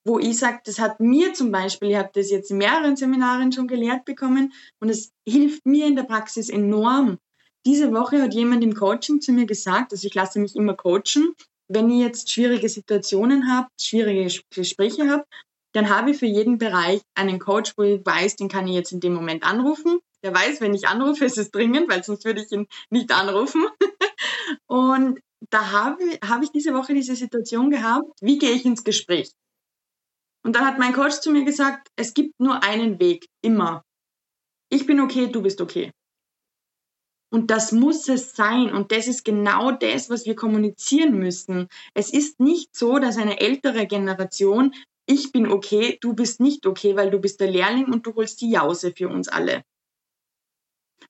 wo 0.04 0.18
ich 0.18 0.38
sage, 0.38 0.60
das 0.64 0.78
hat 0.78 1.00
mir 1.00 1.34
zum 1.34 1.52
Beispiel, 1.52 1.90
ich 1.90 1.96
habe 1.96 2.10
das 2.12 2.30
jetzt 2.30 2.50
in 2.50 2.58
mehreren 2.58 2.96
Seminaren 2.96 3.52
schon 3.52 3.68
gelehrt 3.68 4.04
bekommen 4.04 4.52
und 4.80 4.88
es 4.88 5.12
hilft 5.26 5.64
mir 5.64 5.86
in 5.86 5.96
der 5.96 6.02
Praxis 6.02 6.48
enorm. 6.48 7.18
Diese 7.64 7.92
Woche 7.92 8.20
hat 8.20 8.34
jemand 8.34 8.62
im 8.62 8.74
Coaching 8.74 9.20
zu 9.20 9.32
mir 9.32 9.46
gesagt, 9.46 9.92
also 9.92 10.06
ich 10.06 10.14
lasse 10.14 10.38
mich 10.38 10.54
immer 10.56 10.74
coachen 10.74 11.34
wenn 11.68 11.90
ich 11.90 12.00
jetzt 12.00 12.30
schwierige 12.30 12.68
Situationen 12.68 13.50
habe, 13.50 13.68
schwierige 13.80 14.32
Gespräche 14.50 15.08
habe, 15.08 15.24
dann 15.72 15.88
habe 15.88 16.12
ich 16.12 16.18
für 16.18 16.26
jeden 16.26 16.58
Bereich 16.58 17.02
einen 17.14 17.38
Coach, 17.38 17.72
wo 17.76 17.82
ich 17.82 18.04
weiß, 18.04 18.36
den 18.36 18.48
kann 18.48 18.68
ich 18.68 18.74
jetzt 18.74 18.92
in 18.92 19.00
dem 19.00 19.14
Moment 19.14 19.44
anrufen. 19.44 19.98
Der 20.22 20.32
weiß, 20.32 20.60
wenn 20.60 20.72
ich 20.72 20.86
anrufe, 20.86 21.24
ist 21.24 21.36
es 21.36 21.50
dringend, 21.50 21.90
weil 21.90 22.04
sonst 22.04 22.24
würde 22.24 22.42
ich 22.42 22.52
ihn 22.52 22.68
nicht 22.90 23.12
anrufen. 23.12 23.66
Und 24.66 25.20
da 25.50 25.72
habe, 25.72 26.02
habe 26.24 26.44
ich 26.44 26.52
diese 26.52 26.74
Woche 26.74 26.94
diese 26.94 27.16
Situation 27.16 27.70
gehabt, 27.70 28.08
wie 28.20 28.38
gehe 28.38 28.52
ich 28.52 28.64
ins 28.64 28.84
Gespräch? 28.84 29.32
Und 30.44 30.56
dann 30.56 30.66
hat 30.66 30.78
mein 30.78 30.92
Coach 30.92 31.20
zu 31.20 31.30
mir 31.30 31.44
gesagt, 31.44 31.88
es 31.96 32.14
gibt 32.14 32.38
nur 32.38 32.62
einen 32.62 33.00
Weg, 33.00 33.26
immer. 33.42 33.82
Ich 34.70 34.86
bin 34.86 35.00
okay, 35.00 35.26
du 35.26 35.42
bist 35.42 35.60
okay. 35.60 35.92
Und 37.34 37.50
das 37.50 37.72
muss 37.72 38.08
es 38.08 38.36
sein. 38.36 38.72
Und 38.72 38.92
das 38.92 39.08
ist 39.08 39.24
genau 39.24 39.72
das, 39.72 40.08
was 40.08 40.24
wir 40.24 40.36
kommunizieren 40.36 41.18
müssen. 41.18 41.66
Es 41.92 42.12
ist 42.12 42.38
nicht 42.38 42.76
so, 42.76 43.00
dass 43.00 43.16
eine 43.16 43.40
ältere 43.40 43.88
Generation, 43.88 44.72
ich 45.04 45.32
bin 45.32 45.48
okay, 45.50 45.98
du 46.00 46.14
bist 46.14 46.38
nicht 46.38 46.64
okay, 46.64 46.94
weil 46.94 47.10
du 47.10 47.18
bist 47.18 47.40
der 47.40 47.50
Lehrling 47.50 47.86
und 47.86 48.06
du 48.06 48.14
holst 48.14 48.40
die 48.40 48.52
Jause 48.52 48.92
für 48.96 49.08
uns 49.08 49.26
alle. 49.26 49.64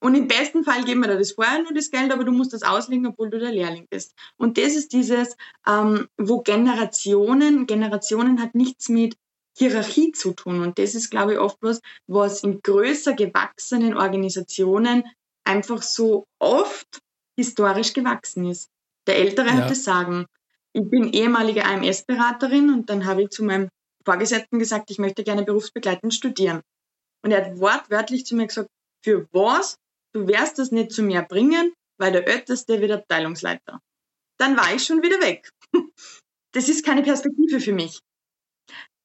Und 0.01 0.15
im 0.15 0.27
besten 0.27 0.65
Fall 0.65 0.87
geben 0.87 1.03
wir 1.03 1.09
dir 1.09 1.19
das 1.19 1.33
vorher 1.33 1.63
nur 1.63 1.75
das 1.75 1.91
Geld, 1.91 2.11
aber 2.11 2.25
du 2.25 2.33
musst 2.33 2.55
das 2.55 2.63
auslegen, 2.63 3.07
obwohl 3.07 3.29
du 3.29 3.39
der 3.39 3.53
Lehrling 3.53 3.87
bist. 3.91 4.15
Und 4.39 4.57
das 4.57 4.77
ist 4.77 4.95
dieses, 4.95 5.37
ähm, 5.69 6.09
wo 6.17 6.41
Generationen, 6.41 7.67
Generationen 7.67 8.41
hat 8.41 8.55
nichts 8.55 8.89
mit 8.89 9.15
Hierarchie 9.59 10.13
zu 10.13 10.33
tun. 10.33 10.63
Und 10.63 10.79
das 10.79 10.95
ist, 10.95 11.11
glaube 11.11 11.35
ich, 11.35 11.39
oft 11.39 11.59
was, 11.61 11.83
was 12.07 12.43
in 12.43 12.63
größer 12.63 13.13
gewachsenen 13.13 13.95
Organisationen 13.95 15.05
einfach 15.45 15.83
so 15.83 16.27
oft 16.39 17.01
historisch 17.37 17.93
gewachsen 17.93 18.47
ist. 18.47 18.69
Der 19.07 19.17
Ältere 19.17 19.49
ja. 19.49 19.53
hat 19.55 19.71
das 19.71 19.85
Sagen. 19.85 20.27
Ich 20.73 20.89
bin 20.89 21.13
ehemalige 21.13 21.65
AMS-Beraterin 21.65 22.73
und 22.73 22.91
dann 22.91 23.05
habe 23.05 23.23
ich 23.23 23.31
zu 23.31 23.45
meinem 23.45 23.69
Vorgesetzten 24.05 24.59
gesagt, 24.59 24.91
ich 24.91 24.99
möchte 24.99 25.23
gerne 25.23 25.45
berufsbegleitend 25.45 26.13
studieren. 26.13 26.63
Und 27.23 27.31
er 27.31 27.45
hat 27.45 27.59
wortwörtlich 27.59 28.27
zu 28.27 28.35
mir 28.35 28.47
gesagt, 28.47 28.69
für 29.05 29.29
was? 29.33 29.77
Du 30.13 30.27
wirst 30.27 30.59
das 30.59 30.71
nicht 30.71 30.93
zu 30.93 31.03
mir 31.03 31.23
bringen, 31.23 31.73
weil 31.99 32.13
der 32.13 32.27
Älteste 32.27 32.81
wird 32.81 32.93
Abteilungsleiter. 32.93 33.81
Dann 34.39 34.57
war 34.57 34.75
ich 34.75 34.85
schon 34.85 35.03
wieder 35.03 35.21
weg. 35.21 35.51
Das 36.53 36.69
ist 36.69 36.85
keine 36.85 37.03
Perspektive 37.03 37.59
für 37.59 37.73
mich. 37.73 37.99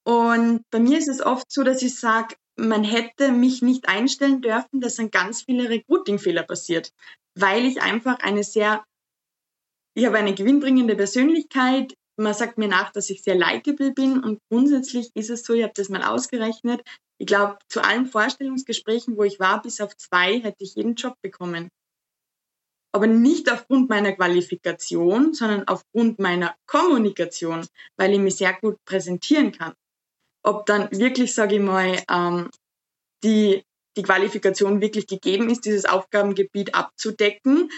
Und 0.03 0.61
bei 0.69 0.79
mir 0.79 0.99
ist 0.99 1.07
es 1.07 1.19
oft 1.19 1.51
so, 1.51 1.63
dass 1.63 1.81
ich 1.81 1.99
sage, 1.99 2.35
man 2.59 2.83
hätte 2.83 3.31
mich 3.31 3.61
nicht 3.61 3.87
einstellen 3.87 4.41
dürfen, 4.41 4.81
da 4.81 4.89
sind 4.89 5.11
ganz 5.11 5.43
viele 5.43 5.69
Recruiting-Fehler 5.69 6.43
passiert, 6.43 6.91
weil 7.35 7.65
ich 7.65 7.81
einfach 7.81 8.19
eine 8.19 8.43
sehr, 8.43 8.83
ich 9.95 10.05
habe 10.05 10.17
eine 10.17 10.35
gewinnbringende 10.35 10.95
Persönlichkeit, 10.95 11.93
man 12.17 12.33
sagt 12.33 12.57
mir 12.57 12.67
nach, 12.67 12.91
dass 12.91 13.09
ich 13.09 13.23
sehr 13.23 13.35
likable 13.35 13.91
bin 13.91 14.23
und 14.23 14.39
grundsätzlich 14.51 15.09
ist 15.15 15.29
es 15.29 15.43
so, 15.43 15.53
ich 15.53 15.63
habe 15.63 15.73
das 15.75 15.89
mal 15.89 16.03
ausgerechnet, 16.03 16.81
ich 17.17 17.27
glaube, 17.27 17.57
zu 17.69 17.83
allen 17.83 18.05
Vorstellungsgesprächen, 18.05 19.17
wo 19.17 19.23
ich 19.23 19.39
war, 19.39 19.61
bis 19.61 19.81
auf 19.81 19.95
zwei, 19.97 20.39
hätte 20.41 20.63
ich 20.63 20.75
jeden 20.75 20.95
Job 20.95 21.15
bekommen. 21.21 21.69
Aber 22.91 23.07
nicht 23.07 23.51
aufgrund 23.51 23.89
meiner 23.89 24.13
Qualifikation, 24.13 25.33
sondern 25.33 25.67
aufgrund 25.67 26.19
meiner 26.19 26.55
Kommunikation, 26.65 27.65
weil 27.97 28.13
ich 28.13 28.19
mich 28.19 28.37
sehr 28.37 28.53
gut 28.53 28.77
präsentieren 28.85 29.51
kann. 29.51 29.73
Ob 30.43 30.65
dann 30.65 30.89
wirklich, 30.91 31.33
sage 31.33 31.55
ich 31.55 31.61
mal, 31.61 32.01
ähm, 32.09 32.49
die, 33.23 33.63
die 33.97 34.03
Qualifikation 34.03 34.81
wirklich 34.81 35.07
gegeben 35.07 35.49
ist, 35.49 35.65
dieses 35.65 35.85
Aufgabengebiet 35.85 36.75
abzudecken, 36.75 37.69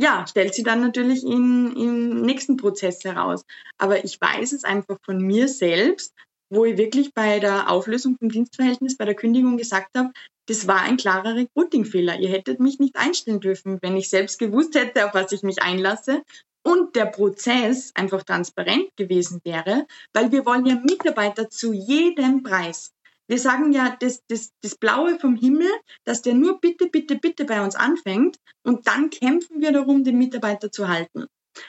ja, 0.00 0.26
stellt 0.26 0.54
sie 0.54 0.62
dann 0.62 0.80
natürlich 0.80 1.22
in, 1.22 1.76
im 1.76 2.22
nächsten 2.22 2.56
Prozess 2.56 3.04
heraus. 3.04 3.42
Aber 3.78 4.02
ich 4.04 4.18
weiß 4.20 4.52
es 4.52 4.64
einfach 4.64 4.96
von 5.04 5.18
mir 5.18 5.46
selbst, 5.46 6.14
wo 6.50 6.64
ich 6.64 6.78
wirklich 6.78 7.12
bei 7.14 7.38
der 7.38 7.70
Auflösung 7.70 8.16
vom 8.18 8.30
Dienstverhältnis, 8.30 8.96
bei 8.96 9.04
der 9.04 9.14
Kündigung 9.14 9.56
gesagt 9.58 9.96
habe, 9.96 10.10
das 10.48 10.66
war 10.66 10.80
ein 10.80 10.96
klarer 10.96 11.36
Recruiting-Fehler. 11.36 12.18
Ihr 12.18 12.30
hättet 12.30 12.60
mich 12.60 12.80
nicht 12.80 12.96
einstellen 12.96 13.40
dürfen, 13.40 13.78
wenn 13.82 13.96
ich 13.96 14.08
selbst 14.08 14.38
gewusst 14.38 14.74
hätte, 14.74 15.06
auf 15.06 15.14
was 15.14 15.32
ich 15.32 15.42
mich 15.42 15.62
einlasse 15.62 16.22
und 16.62 16.94
der 16.96 17.06
Prozess 17.06 17.92
einfach 17.94 18.22
transparent 18.22 18.96
gewesen 18.96 19.40
wäre, 19.44 19.86
weil 20.12 20.32
wir 20.32 20.44
wollen 20.44 20.66
ja 20.66 20.76
Mitarbeiter 20.76 21.48
zu 21.48 21.72
jedem 21.72 22.42
Preis. 22.42 22.92
Wir 23.28 23.38
sagen 23.38 23.72
ja, 23.72 23.96
das, 24.00 24.22
das, 24.26 24.50
das 24.60 24.74
Blaue 24.74 25.18
vom 25.18 25.36
Himmel, 25.36 25.70
dass 26.04 26.22
der 26.22 26.34
nur 26.34 26.60
bitte, 26.60 26.88
bitte, 26.88 27.16
bitte 27.16 27.44
bei 27.44 27.62
uns 27.62 27.76
anfängt 27.76 28.38
und 28.64 28.88
dann 28.88 29.10
kämpfen 29.10 29.60
wir 29.60 29.72
darum, 29.72 30.02
den 30.02 30.18
Mitarbeiter 30.18 30.72
zu 30.72 30.88
halten. 30.88 31.26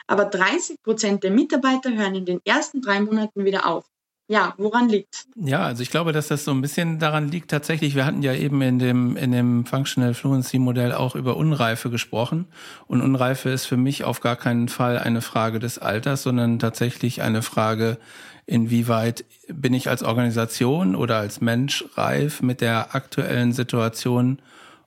Aber 0.08 0.26
30 0.26 0.82
Prozent 0.82 1.24
der 1.24 1.32
Mitarbeiter 1.32 1.94
hören 1.94 2.16
in 2.16 2.26
den 2.26 2.42
ersten 2.46 2.82
drei 2.82 3.00
Monaten 3.00 3.46
wieder 3.46 3.68
auf. 3.68 3.86
Ja, 4.32 4.54
woran 4.56 4.88
liegt? 4.88 5.26
Ja, 5.36 5.64
also 5.64 5.84
ich 5.84 5.90
glaube, 5.90 6.14
dass 6.14 6.30
das 6.30 6.46
so 6.46 6.52
ein 6.52 6.62
bisschen 6.62 7.00
daran 7.00 7.28
liegt 7.28 7.52
tatsächlich. 7.52 7.96
Wir 7.96 8.06
hatten 8.06 8.24
ja 8.24 8.34
eben 8.34 8.62
in 8.62 8.80
dem, 8.80 9.18
in 9.18 9.34
dem 9.34 9.66
Functional 9.66 10.14
Fluency 10.14 10.58
Modell 10.58 10.94
auch 10.94 11.16
über 11.16 11.36
Unreife 11.36 11.90
gesprochen. 11.90 12.46
Und 12.88 13.02
Unreife 13.02 13.50
ist 13.50 13.66
für 13.66 13.76
mich 13.76 14.06
auf 14.06 14.22
gar 14.22 14.38
keinen 14.38 14.70
Fall 14.70 14.98
eine 14.98 15.20
Frage 15.20 15.60
des 15.60 15.80
Alters, 15.80 16.24
sondern 16.24 16.60
tatsächlich 16.60 17.22
eine 17.22 17.42
Frage 17.42 17.98
inwieweit 18.46 19.26
bin 19.50 19.74
ich 19.74 19.90
als 19.90 20.02
Organisation 20.02 20.96
oder 20.96 21.18
als 21.18 21.42
Mensch 21.42 21.84
reif, 21.96 22.42
mit 22.42 22.62
der 22.62 22.96
aktuellen 22.96 23.52
Situation 23.52 24.40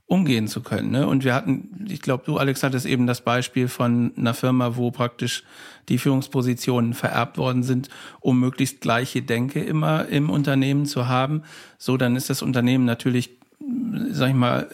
umgehen 0.06 0.48
zu 0.48 0.62
können. 0.62 0.90
Ne? 0.90 1.06
Und 1.06 1.24
wir 1.24 1.34
hatten, 1.34 1.86
ich 1.88 2.02
glaube, 2.02 2.24
du, 2.26 2.36
Alex, 2.36 2.62
hattest 2.62 2.84
eben 2.84 3.06
das 3.06 3.22
Beispiel 3.22 3.68
von 3.68 4.12
einer 4.16 4.34
Firma, 4.34 4.76
wo 4.76 4.90
praktisch 4.90 5.44
die 5.88 5.98
Führungspositionen 5.98 6.94
vererbt 6.94 7.38
worden 7.38 7.62
sind, 7.62 7.88
um 8.20 8.38
möglichst 8.38 8.80
gleiche 8.80 9.22
Denke 9.22 9.60
immer 9.60 10.06
im 10.06 10.30
Unternehmen 10.30 10.86
zu 10.86 11.08
haben. 11.08 11.42
So, 11.78 11.96
dann 11.96 12.16
ist 12.16 12.28
das 12.28 12.42
Unternehmen 12.42 12.84
natürlich, 12.84 13.30
sag 14.10 14.28
ich 14.28 14.34
mal, 14.34 14.68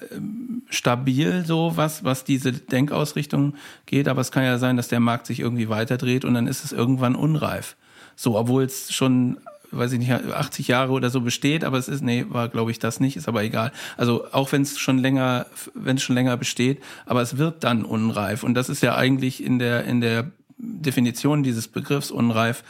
stabil, 0.69 1.45
so 1.47 1.73
was, 1.77 2.03
was 2.03 2.25
diese 2.25 2.53
Denkausrichtung 2.53 3.55
geht. 3.87 4.09
Aber 4.09 4.21
es 4.21 4.33
kann 4.33 4.45
ja 4.45 4.59
sein, 4.59 4.77
dass 4.77 4.89
der 4.89 5.01
Markt 5.01 5.27
sich 5.27 5.41
irgendwie 5.41 5.69
weiterdreht 5.69 6.25
und 6.25 6.35
dann 6.35 6.49
ist 6.49 6.65
es 6.65 6.73
irgendwann 6.73 7.15
unreif. 7.15 7.77
So, 8.17 8.37
obwohl 8.37 8.65
es 8.65 8.93
schon, 8.93 9.39
weiß 9.73 9.93
ich 9.93 9.99
nicht, 9.99 10.11
80 10.13 10.69
Jahre 10.69 10.93
oder 10.93 11.11
so 11.11 11.21
besteht, 11.21 11.65
aber 11.65 11.79
es 11.79 11.89
ist, 11.89 12.03
nee, 12.03 12.27
war 12.29 12.49
glaube 12.49 12.71
ich 12.71 12.79
das 12.79 13.01
nicht, 13.01 13.17
ist 13.17 13.29
aber 13.29 13.43
egal. 13.43 13.73
Also 13.97 14.27
auch 14.33 14.53
wenn 14.53 14.63
es 14.63 14.79
schon 14.79 14.99
länger, 14.99 15.47
wenn 15.75 15.97
es 15.97 16.03
schon 16.03 16.17
länger 16.17 16.37
besteht, 16.37 16.83
aber 17.07 17.23
es 17.23 17.37
wird 17.37 17.65
dann 17.65 17.85
unreif. 17.85 18.43
Und 18.43 18.55
das 18.55 18.69
ist 18.69 18.83
ja 18.83 18.97
eigentlich 18.97 19.43
in 19.43 19.59
der, 19.59 19.85
in 19.85 20.01
der 20.01 20.31
Definition 20.59 21.43
dieses 21.43 21.69
Begriffs 21.69 22.11
unreif 22.11 22.63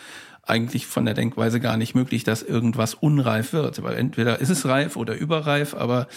eigentlich 0.50 0.86
von 0.86 1.06
der 1.06 1.14
Denkweise 1.14 1.60
gar 1.60 1.76
nicht 1.76 1.94
möglich, 1.94 2.24
dass 2.24 2.42
irgendwas 2.42 2.94
unreif 2.94 3.52
wird, 3.52 3.82
weil 3.82 3.96
entweder 3.96 4.40
ist 4.40 4.50
es 4.50 4.66
reif 4.66 4.96
oder 4.96 5.14
überreif, 5.14 5.74
aber 5.74 6.08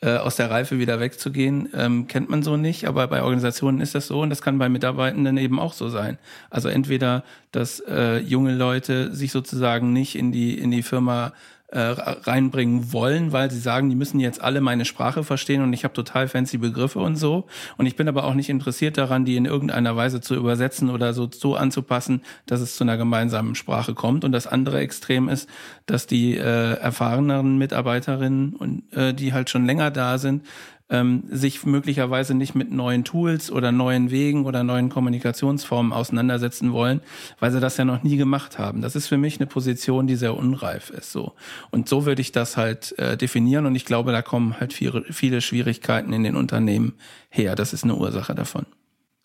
äh, 0.00 0.16
aus 0.16 0.36
der 0.36 0.50
Reife 0.50 0.78
wieder 0.78 0.98
wegzugehen, 0.98 1.68
ähm, 1.74 2.08
kennt 2.08 2.28
man 2.28 2.42
so 2.42 2.56
nicht, 2.56 2.88
aber 2.88 3.06
bei 3.06 3.22
Organisationen 3.22 3.80
ist 3.80 3.94
das 3.94 4.08
so 4.08 4.22
und 4.22 4.30
das 4.30 4.42
kann 4.42 4.58
bei 4.58 4.68
Mitarbeitenden 4.68 5.36
eben 5.36 5.60
auch 5.60 5.74
so 5.74 5.88
sein. 5.88 6.18
Also 6.50 6.68
entweder, 6.68 7.22
dass 7.52 7.80
äh, 7.80 8.18
junge 8.18 8.54
Leute 8.54 9.14
sich 9.14 9.30
sozusagen 9.30 9.92
nicht 9.92 10.16
in 10.16 10.32
die 10.32 10.58
in 10.58 10.70
die 10.72 10.82
Firma 10.82 11.32
äh, 11.72 11.80
reinbringen 11.80 12.92
wollen, 12.92 13.32
weil 13.32 13.50
sie 13.50 13.58
sagen, 13.58 13.88
die 13.88 13.96
müssen 13.96 14.20
jetzt 14.20 14.42
alle 14.42 14.60
meine 14.60 14.84
Sprache 14.84 15.24
verstehen 15.24 15.62
und 15.62 15.72
ich 15.72 15.84
habe 15.84 15.94
total 15.94 16.28
fancy 16.28 16.58
Begriffe 16.58 16.98
und 16.98 17.16
so. 17.16 17.46
Und 17.78 17.86
ich 17.86 17.96
bin 17.96 18.08
aber 18.08 18.24
auch 18.24 18.34
nicht 18.34 18.50
interessiert 18.50 18.98
daran, 18.98 19.24
die 19.24 19.36
in 19.36 19.46
irgendeiner 19.46 19.96
Weise 19.96 20.20
zu 20.20 20.34
übersetzen 20.34 20.90
oder 20.90 21.14
so, 21.14 21.30
so 21.32 21.56
anzupassen, 21.56 22.22
dass 22.44 22.60
es 22.60 22.76
zu 22.76 22.84
einer 22.84 22.98
gemeinsamen 22.98 23.54
Sprache 23.54 23.94
kommt. 23.94 24.24
Und 24.24 24.32
das 24.32 24.46
andere 24.46 24.80
Extrem 24.80 25.30
ist, 25.30 25.48
dass 25.86 26.06
die 26.06 26.36
äh, 26.36 26.74
erfahreneren 26.74 27.56
Mitarbeiterinnen 27.56 28.54
und 28.54 28.92
äh, 28.92 29.14
die 29.14 29.32
halt 29.32 29.48
schon 29.48 29.64
länger 29.64 29.90
da 29.90 30.18
sind, 30.18 30.44
ähm, 30.92 31.24
sich 31.30 31.64
möglicherweise 31.64 32.34
nicht 32.34 32.54
mit 32.54 32.70
neuen 32.70 33.02
Tools 33.02 33.50
oder 33.50 33.72
neuen 33.72 34.10
Wegen 34.10 34.44
oder 34.44 34.62
neuen 34.62 34.90
Kommunikationsformen 34.90 35.92
auseinandersetzen 35.92 36.72
wollen, 36.72 37.00
weil 37.40 37.50
sie 37.50 37.60
das 37.60 37.78
ja 37.78 37.84
noch 37.84 38.02
nie 38.02 38.16
gemacht 38.16 38.58
haben. 38.58 38.82
Das 38.82 38.94
ist 38.94 39.08
für 39.08 39.16
mich 39.16 39.40
eine 39.40 39.46
Position, 39.46 40.06
die 40.06 40.16
sehr 40.16 40.36
unreif 40.36 40.90
ist. 40.90 41.10
So 41.10 41.32
und 41.70 41.88
so 41.88 42.04
würde 42.04 42.20
ich 42.20 42.30
das 42.30 42.56
halt 42.56 42.96
äh, 42.98 43.16
definieren. 43.16 43.66
Und 43.66 43.74
ich 43.74 43.86
glaube, 43.86 44.12
da 44.12 44.22
kommen 44.22 44.60
halt 44.60 44.74
viele, 44.74 45.02
viele 45.10 45.40
Schwierigkeiten 45.40 46.12
in 46.12 46.22
den 46.22 46.36
Unternehmen 46.36 46.92
her. 47.30 47.56
Das 47.56 47.72
ist 47.72 47.84
eine 47.84 47.96
Ursache 47.96 48.34
davon. 48.34 48.66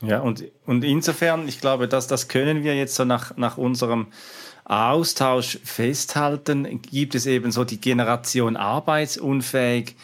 Ja, 0.01 0.19
und, 0.19 0.45
und 0.65 0.83
insofern, 0.83 1.47
ich 1.47 1.59
glaube, 1.59 1.87
dass 1.87 2.07
das 2.07 2.27
können 2.27 2.63
wir 2.63 2.75
jetzt 2.75 2.95
so 2.95 3.03
nach, 3.03 3.35
nach 3.35 3.57
unserem 3.57 4.07
Austausch 4.63 5.59
festhalten, 5.63 6.81
gibt 6.81 7.15
es 7.15 7.25
eben 7.25 7.51
so 7.51 7.63
die 7.63 7.81
Generation 7.81 8.57
arbeitsunfähig, 8.57 9.95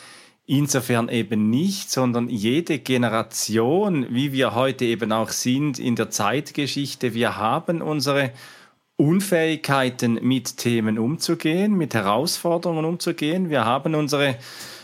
Insofern 0.46 1.08
eben 1.08 1.50
nicht, 1.50 1.90
sondern 1.90 2.28
jede 2.28 2.80
Generation, 2.80 4.08
wie 4.10 4.34
wir 4.34 4.54
heute 4.54 4.84
eben 4.84 5.14
auch 5.14 5.30
sind 5.30 5.80
in 5.80 5.96
der 5.96 6.10
Zeitgeschichte, 6.10 7.14
wir 7.14 7.38
haben 7.38 7.82
unsere 7.82 8.32
Unfähigkeiten 8.98 10.20
mit 10.22 10.58
Themen 10.58 11.00
umzugehen, 11.00 11.76
mit 11.76 11.94
Herausforderungen 11.94 12.84
umzugehen. 12.84 13.50
Wir 13.50 13.64
haben 13.64 13.96
unsere 13.96 14.38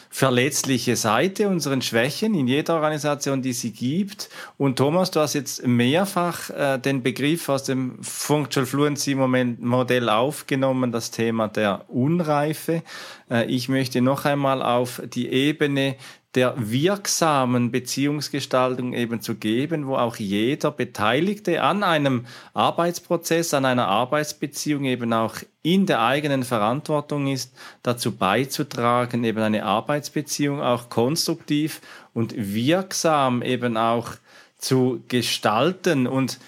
verletzliche 0.10 0.96
Seite, 0.96 1.48
unseren 1.48 1.82
Schwächen 1.82 2.34
in 2.34 2.48
jeder 2.48 2.76
Organisation, 2.76 3.42
die 3.42 3.54
sie 3.54 3.72
gibt. 3.72 4.30
Und 4.58 4.78
Thomas, 4.78 5.12
du 5.12 5.20
hast 5.20 5.36
jetzt 5.36 5.66
mehrfach 5.66 6.50
äh, 6.50 6.78
den 6.80 7.04
Begriff 7.04 7.48
aus 7.48 7.64
dem 7.64 8.04
Functional 8.04 8.66
Fluency 8.66 9.14
Modell 9.16 10.10
aufgenommen, 10.10 10.92
das 10.92 11.12
Thema 11.12 11.48
der 11.48 11.86
Unreife. 11.90 12.82
Äh, 13.30 13.46
ich 13.46 13.70
möchte 13.70 14.02
noch 14.02 14.26
einmal 14.26 14.64
auf 14.64 15.02
die 15.06 15.30
Ebene 15.30 15.96
der 16.36 16.54
wirksamen 16.58 17.72
Beziehungsgestaltung 17.72 18.94
eben 18.94 19.20
zu 19.20 19.36
geben, 19.36 19.88
wo 19.88 19.96
auch 19.96 20.18
jeder 20.18 20.72
Beteiligte 20.72 21.64
an 21.64 21.82
einem 21.82 22.28
Arbeitsprozess, 22.54 23.56
an 23.56 23.66
einer 23.66 23.88
Arbeitsbeziehung 23.88 24.86
eben 24.86 25.12
auch 25.12 25.38
in 25.64 25.88
der 25.88 26.02
eigenen 26.02 26.44
Verantwortung 26.44 27.28
ist, 27.28 27.54
dazu 27.82 28.16
beizutragen, 28.16 29.24
eben 29.24 29.40
eine 29.40 29.66
Arbeitsbeziehung 29.66 30.62
auch 30.62 30.90
konstruktiv 30.90 31.82
und 32.14 32.34
wirksam 32.38 33.42
eben 33.42 33.76
auch 33.76 34.12
zu 34.60 35.04
gestalten 35.08 36.06
und 36.06 36.40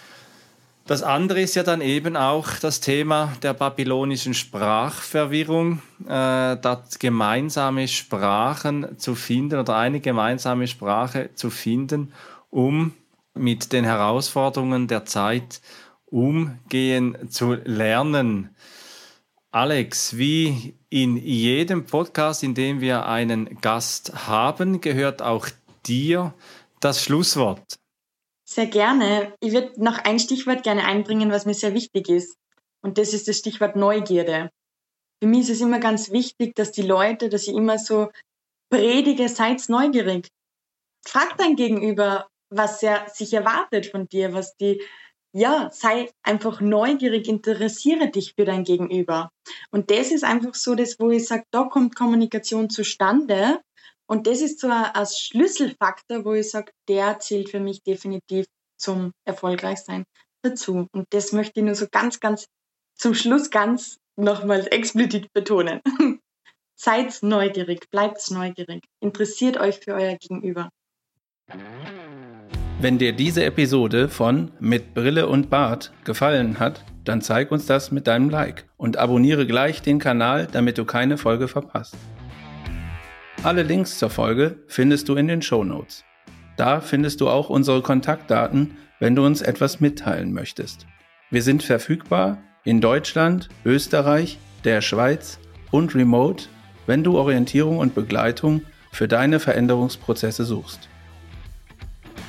das 0.91 1.03
andere 1.03 1.39
ist 1.39 1.55
ja 1.55 1.63
dann 1.63 1.79
eben 1.79 2.17
auch 2.17 2.49
das 2.59 2.81
Thema 2.81 3.31
der 3.43 3.53
babylonischen 3.53 4.33
Sprachverwirrung, 4.33 5.81
äh, 6.03 6.57
da 6.57 6.83
gemeinsame 6.99 7.87
Sprachen 7.87 8.99
zu 8.99 9.15
finden 9.15 9.57
oder 9.61 9.77
eine 9.77 10.01
gemeinsame 10.01 10.67
Sprache 10.67 11.29
zu 11.33 11.49
finden, 11.49 12.11
um 12.49 12.91
mit 13.33 13.71
den 13.71 13.85
Herausforderungen 13.85 14.89
der 14.89 15.05
Zeit 15.05 15.61
umgehen 16.07 17.29
zu 17.29 17.53
lernen. 17.53 18.49
Alex, 19.49 20.17
wie 20.17 20.75
in 20.89 21.15
jedem 21.15 21.85
Podcast, 21.85 22.43
in 22.43 22.53
dem 22.53 22.81
wir 22.81 23.05
einen 23.05 23.61
Gast 23.61 24.27
haben, 24.27 24.81
gehört 24.81 25.21
auch 25.21 25.47
dir 25.85 26.33
das 26.81 27.01
Schlusswort. 27.01 27.80
Sehr 28.53 28.67
gerne. 28.67 29.33
Ich 29.39 29.53
würde 29.53 29.81
noch 29.81 29.97
ein 29.99 30.19
Stichwort 30.19 30.63
gerne 30.63 30.83
einbringen, 30.83 31.31
was 31.31 31.45
mir 31.45 31.53
sehr 31.53 31.73
wichtig 31.73 32.09
ist. 32.09 32.35
Und 32.81 32.97
das 32.97 33.13
ist 33.13 33.29
das 33.29 33.37
Stichwort 33.37 33.77
Neugierde. 33.77 34.49
Für 35.23 35.29
mich 35.29 35.43
ist 35.43 35.51
es 35.51 35.61
immer 35.61 35.79
ganz 35.79 36.11
wichtig, 36.11 36.53
dass 36.55 36.73
die 36.73 36.81
Leute, 36.81 37.29
dass 37.29 37.47
ich 37.47 37.55
immer 37.55 37.77
so 37.77 38.11
predige, 38.69 39.29
seid 39.29 39.63
neugierig. 39.69 40.27
Frag 41.07 41.37
dein 41.37 41.55
Gegenüber, 41.55 42.27
was 42.49 42.83
er 42.83 43.07
sich 43.07 43.31
erwartet 43.31 43.85
von 43.85 44.09
dir, 44.09 44.33
was 44.33 44.57
die, 44.57 44.83
ja, 45.31 45.69
sei 45.71 46.11
einfach 46.21 46.59
neugierig, 46.59 47.29
interessiere 47.29 48.09
dich 48.09 48.33
für 48.37 48.43
dein 48.43 48.65
Gegenüber. 48.65 49.29
Und 49.71 49.91
das 49.91 50.11
ist 50.11 50.25
einfach 50.25 50.55
so 50.55 50.75
das, 50.75 50.99
wo 50.99 51.09
ich 51.09 51.25
sage, 51.25 51.45
da 51.51 51.63
kommt 51.63 51.95
Kommunikation 51.95 52.69
zustande. 52.69 53.61
Und 54.11 54.27
das 54.27 54.41
ist 54.41 54.59
so 54.59 54.67
ein, 54.67 55.05
Schlüsselfaktor, 55.05 56.25
wo 56.25 56.33
ich 56.33 56.51
sage, 56.51 56.73
der 56.89 57.19
zählt 57.19 57.47
für 57.47 57.61
mich 57.61 57.81
definitiv 57.81 58.45
zum 58.77 59.13
Erfolgreichsein 59.25 60.03
dazu. 60.41 60.85
Und 60.91 61.05
das 61.11 61.31
möchte 61.31 61.61
ich 61.61 61.65
nur 61.65 61.75
so 61.75 61.85
ganz, 61.89 62.19
ganz 62.19 62.45
zum 62.93 63.13
Schluss 63.13 63.51
ganz 63.51 63.99
nochmals 64.17 64.67
explizit 64.67 65.31
betonen. 65.31 65.79
Seid 66.75 67.19
neugierig, 67.23 67.89
bleibt 67.89 68.29
neugierig, 68.31 68.83
interessiert 68.99 69.55
euch 69.55 69.79
für 69.79 69.93
euer 69.93 70.17
Gegenüber. 70.17 70.67
Wenn 72.81 72.97
dir 72.97 73.13
diese 73.13 73.45
Episode 73.45 74.09
von 74.09 74.51
Mit 74.59 74.93
Brille 74.93 75.29
und 75.29 75.49
Bart 75.49 75.93
gefallen 76.03 76.59
hat, 76.59 76.83
dann 77.05 77.21
zeig 77.21 77.49
uns 77.49 77.65
das 77.65 77.91
mit 77.91 78.07
deinem 78.07 78.29
Like 78.29 78.67
und 78.75 78.97
abonniere 78.97 79.47
gleich 79.47 79.81
den 79.81 79.99
Kanal, 79.99 80.49
damit 80.51 80.77
du 80.77 80.83
keine 80.83 81.17
Folge 81.17 81.47
verpasst. 81.47 81.95
Alle 83.43 83.63
Links 83.63 83.97
zur 83.97 84.11
Folge 84.11 84.57
findest 84.67 85.09
du 85.09 85.15
in 85.15 85.27
den 85.27 85.41
Show 85.41 85.63
Notes. 85.63 86.05
Da 86.57 86.79
findest 86.79 87.21
du 87.21 87.27
auch 87.27 87.49
unsere 87.49 87.81
Kontaktdaten, 87.81 88.77
wenn 88.99 89.15
du 89.15 89.25
uns 89.25 89.41
etwas 89.41 89.79
mitteilen 89.79 90.31
möchtest. 90.31 90.85
Wir 91.31 91.41
sind 91.41 91.63
verfügbar 91.63 92.37
in 92.65 92.81
Deutschland, 92.81 93.49
Österreich, 93.65 94.37
der 94.63 94.81
Schweiz 94.81 95.39
und 95.71 95.95
remote, 95.95 96.45
wenn 96.85 97.03
du 97.03 97.17
Orientierung 97.17 97.79
und 97.79 97.95
Begleitung 97.95 98.61
für 98.91 99.07
deine 99.07 99.39
Veränderungsprozesse 99.39 100.45
suchst. 100.45 100.87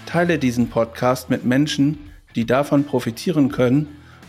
Teile 0.07 0.39
diesen 0.39 0.71
Podcast 0.71 1.29
mit 1.29 1.45
Menschen, 1.45 1.99
die 2.37 2.47
davon 2.47 2.85
profitieren 2.85 3.53
können 3.53 3.87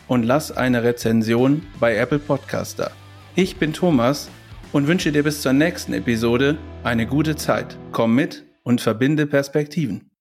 und 0.09 0.23
lass 0.23 0.51
eine 0.51 0.83
Rezension 0.83 1.61
bei 1.79 1.95
Apple 1.95 2.19
Podcaster. 2.19 2.91
Ich 3.35 3.55
bin 3.55 3.71
Thomas 3.71 4.29
und 4.73 4.87
wünsche 4.87 5.11
dir 5.11 5.23
bis 5.23 5.41
zur 5.41 5.53
nächsten 5.53 5.93
Episode 5.93 6.57
eine 6.83 7.07
gute 7.07 7.35
Zeit. 7.35 7.77
Komm 7.91 8.15
mit 8.15 8.43
und 8.63 8.81
verbinde 8.81 9.27
Perspektiven. 9.27 10.12